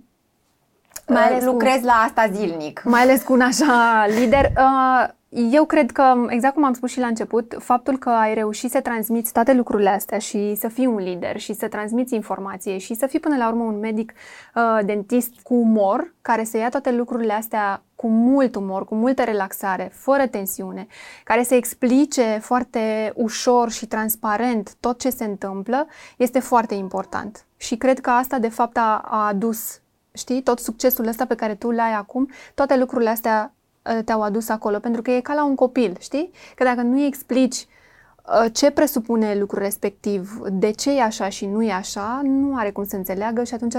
[1.07, 2.82] Mai ales lucrez cu, la asta zilnic.
[2.84, 4.44] Mai ales cu un așa lider.
[4.57, 8.70] Uh, eu cred că, exact cum am spus și la început, faptul că ai reușit
[8.70, 12.95] să transmiți toate lucrurile astea și să fii un lider și să transmiți informație și
[12.95, 14.12] să fii până la urmă un medic
[14.55, 19.22] uh, dentist cu umor, care să ia toate lucrurile astea cu mult umor, cu multă
[19.22, 20.87] relaxare, fără tensiune,
[21.24, 27.45] care să explice foarte ușor și transparent tot ce se întâmplă, este foarte important.
[27.57, 29.81] Și cred că asta, de fapt, a, a adus
[30.12, 33.57] știi, tot succesul ăsta pe care tu l-ai acum, toate lucrurile astea Uh,
[34.05, 36.30] te-au adus acolo, pentru că e ca la un copil, știi?
[36.55, 41.47] Că dacă nu îi explici uh, ce presupune lucrul respectiv, de ce e așa și
[41.47, 43.76] nu e așa, nu are cum să înțeleagă și atunci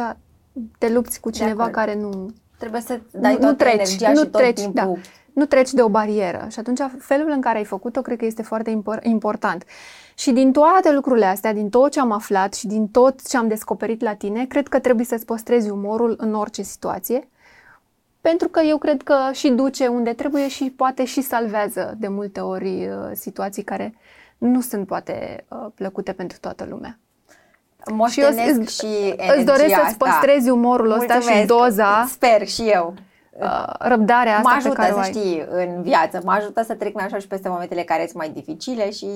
[0.77, 2.29] te lupți cu cineva care nu...
[2.57, 4.73] Trebuie să dai nu, nu treci, energia nu și tot treci, timpul...
[4.73, 4.93] Da,
[5.33, 6.47] nu treci de o barieră.
[6.51, 9.63] Și atunci felul în care ai făcut-o cred că este foarte important.
[10.15, 13.47] Și din toate lucrurile astea, din tot ce am aflat și din tot ce am
[13.47, 17.27] descoperit la tine, cred că trebuie să-ți păstrezi umorul în orice situație
[18.21, 22.39] pentru că eu cred că și duce unde trebuie și poate și salvează de multe
[22.39, 23.93] ori uh, situații care
[24.37, 26.99] nu sunt poate uh, plăcute pentru toată lumea.
[27.91, 31.39] Moștenesc și, eu, și energia Îți doresc să-ți păstrezi umorul ăsta Mulțumesc.
[31.39, 32.05] și doza.
[32.07, 32.93] Sper și eu.
[33.31, 36.21] Uh, răbdarea asta mă ajută, pe care să știi, în viață.
[36.23, 39.07] Mă ajută să trec așa și peste momentele care sunt mai dificile și...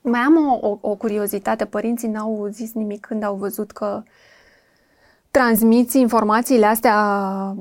[0.00, 1.64] Mai am o, o, o curiozitate.
[1.64, 4.10] Părinții n-au zis nimic când au văzut că uh,
[5.30, 6.96] transmiți informațiile astea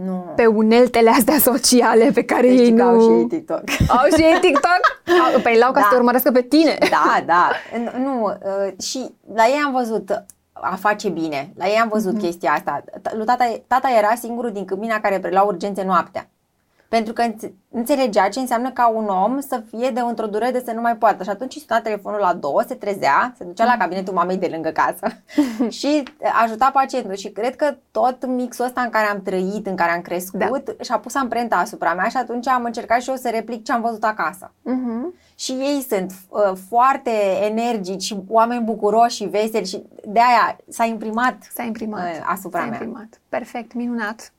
[0.05, 0.25] nu.
[0.35, 2.83] pe uneltele astea sociale pe care deci ei nu...
[2.83, 3.61] au și ei TikTok.
[3.87, 4.79] Au și ei TikTok?
[5.33, 5.83] Au, păi l-au ca da.
[5.83, 6.77] să te urmărească pe tine.
[6.89, 7.51] Da, da.
[7.97, 11.53] Nu, uh, și la ei am văzut a face bine.
[11.57, 12.21] La ei am văzut mm-hmm.
[12.21, 12.83] chestia asta.
[13.25, 16.29] Tata, tata era singurul din Câmpina care prelua urgențe noaptea
[16.89, 17.23] pentru că
[17.71, 20.95] înțelegea ce înseamnă ca un om să fie de într-o durere de să nu mai
[20.95, 21.23] poată.
[21.23, 23.79] Și atunci își suna telefonul la două, se trezea, se ducea la mm.
[23.79, 25.07] cabinetul mamei de lângă casă
[25.79, 26.03] și
[26.43, 27.15] ajuta pacientul.
[27.15, 30.83] Și cred că tot mixul ăsta în care am trăit, în care am crescut, da.
[30.83, 33.81] și-a pus amprenta asupra mea și atunci am încercat și eu să replic ce am
[33.81, 34.51] văzut acasă.
[34.51, 35.25] Uh-huh.
[35.35, 37.11] Și ei sunt uh, foarte
[37.41, 42.59] energici și oameni bucuroși și veseli și de aia s-a imprimat, s-a imprimat uh, asupra
[42.59, 42.77] s-a mea.
[42.81, 43.21] Imprimat.
[43.29, 44.31] Perfect, minunat.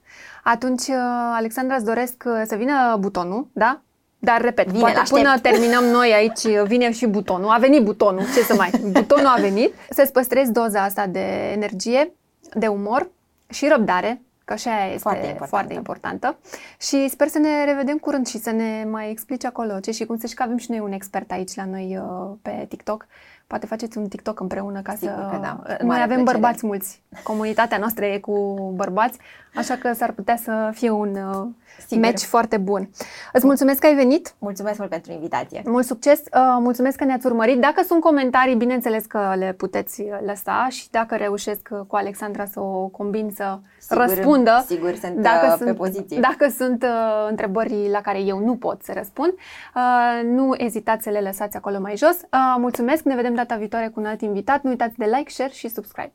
[0.50, 0.94] Atunci, uh,
[1.34, 3.80] Alexandra, îți doresc uh, să vină butonul, da?
[4.18, 5.20] Dar, repet, Vine, poate aștept.
[5.20, 7.50] până terminăm noi aici, uh, vine și butonul.
[7.50, 8.70] A venit butonul, ce să mai...
[8.92, 9.74] Butonul a venit.
[9.90, 12.12] Să-ți păstrezi doza asta de energie,
[12.54, 13.10] de umor
[13.48, 15.46] și răbdare, că și aia este foarte, importantă.
[15.48, 16.38] foarte importantă.
[16.80, 20.18] Și sper să ne revedem curând și să ne mai explici acolo ce și cum.
[20.18, 22.02] Să știi că avem și noi un expert aici la noi
[22.42, 23.06] pe TikTok
[23.48, 25.28] Poate faceți un TikTok împreună ca Sigur să...
[25.30, 25.60] Că da.
[25.66, 26.38] Noi Mare avem plăcere.
[26.38, 27.02] bărbați mulți.
[27.22, 29.18] Comunitatea noastră e cu bărbați,
[29.54, 31.46] așa că s-ar putea să fie un uh,
[31.86, 32.04] Sigur.
[32.04, 32.90] match foarte bun.
[33.32, 34.34] Îți mulțumesc că ai venit.
[34.38, 35.62] Mulțumesc mult pentru invitație.
[35.64, 36.18] Mult succes.
[36.18, 37.60] Uh, mulțumesc că ne-ați urmărit.
[37.60, 42.86] Dacă sunt comentarii, bineînțeles că le puteți lăsa și dacă reușesc cu Alexandra să o
[42.86, 44.64] combin să sigur, răspundă.
[44.66, 46.20] Sigur, sunt dacă uh, pe sunt, poziție.
[46.20, 49.32] Dacă sunt uh, întrebări la care eu nu pot să răspund,
[49.74, 52.16] uh, nu ezitați să le lăsați acolo mai jos.
[52.20, 54.62] Uh, mulțumesc, ne vedem data viitoare cu un alt invitat.
[54.62, 56.12] Nu uitați de like, share și subscribe.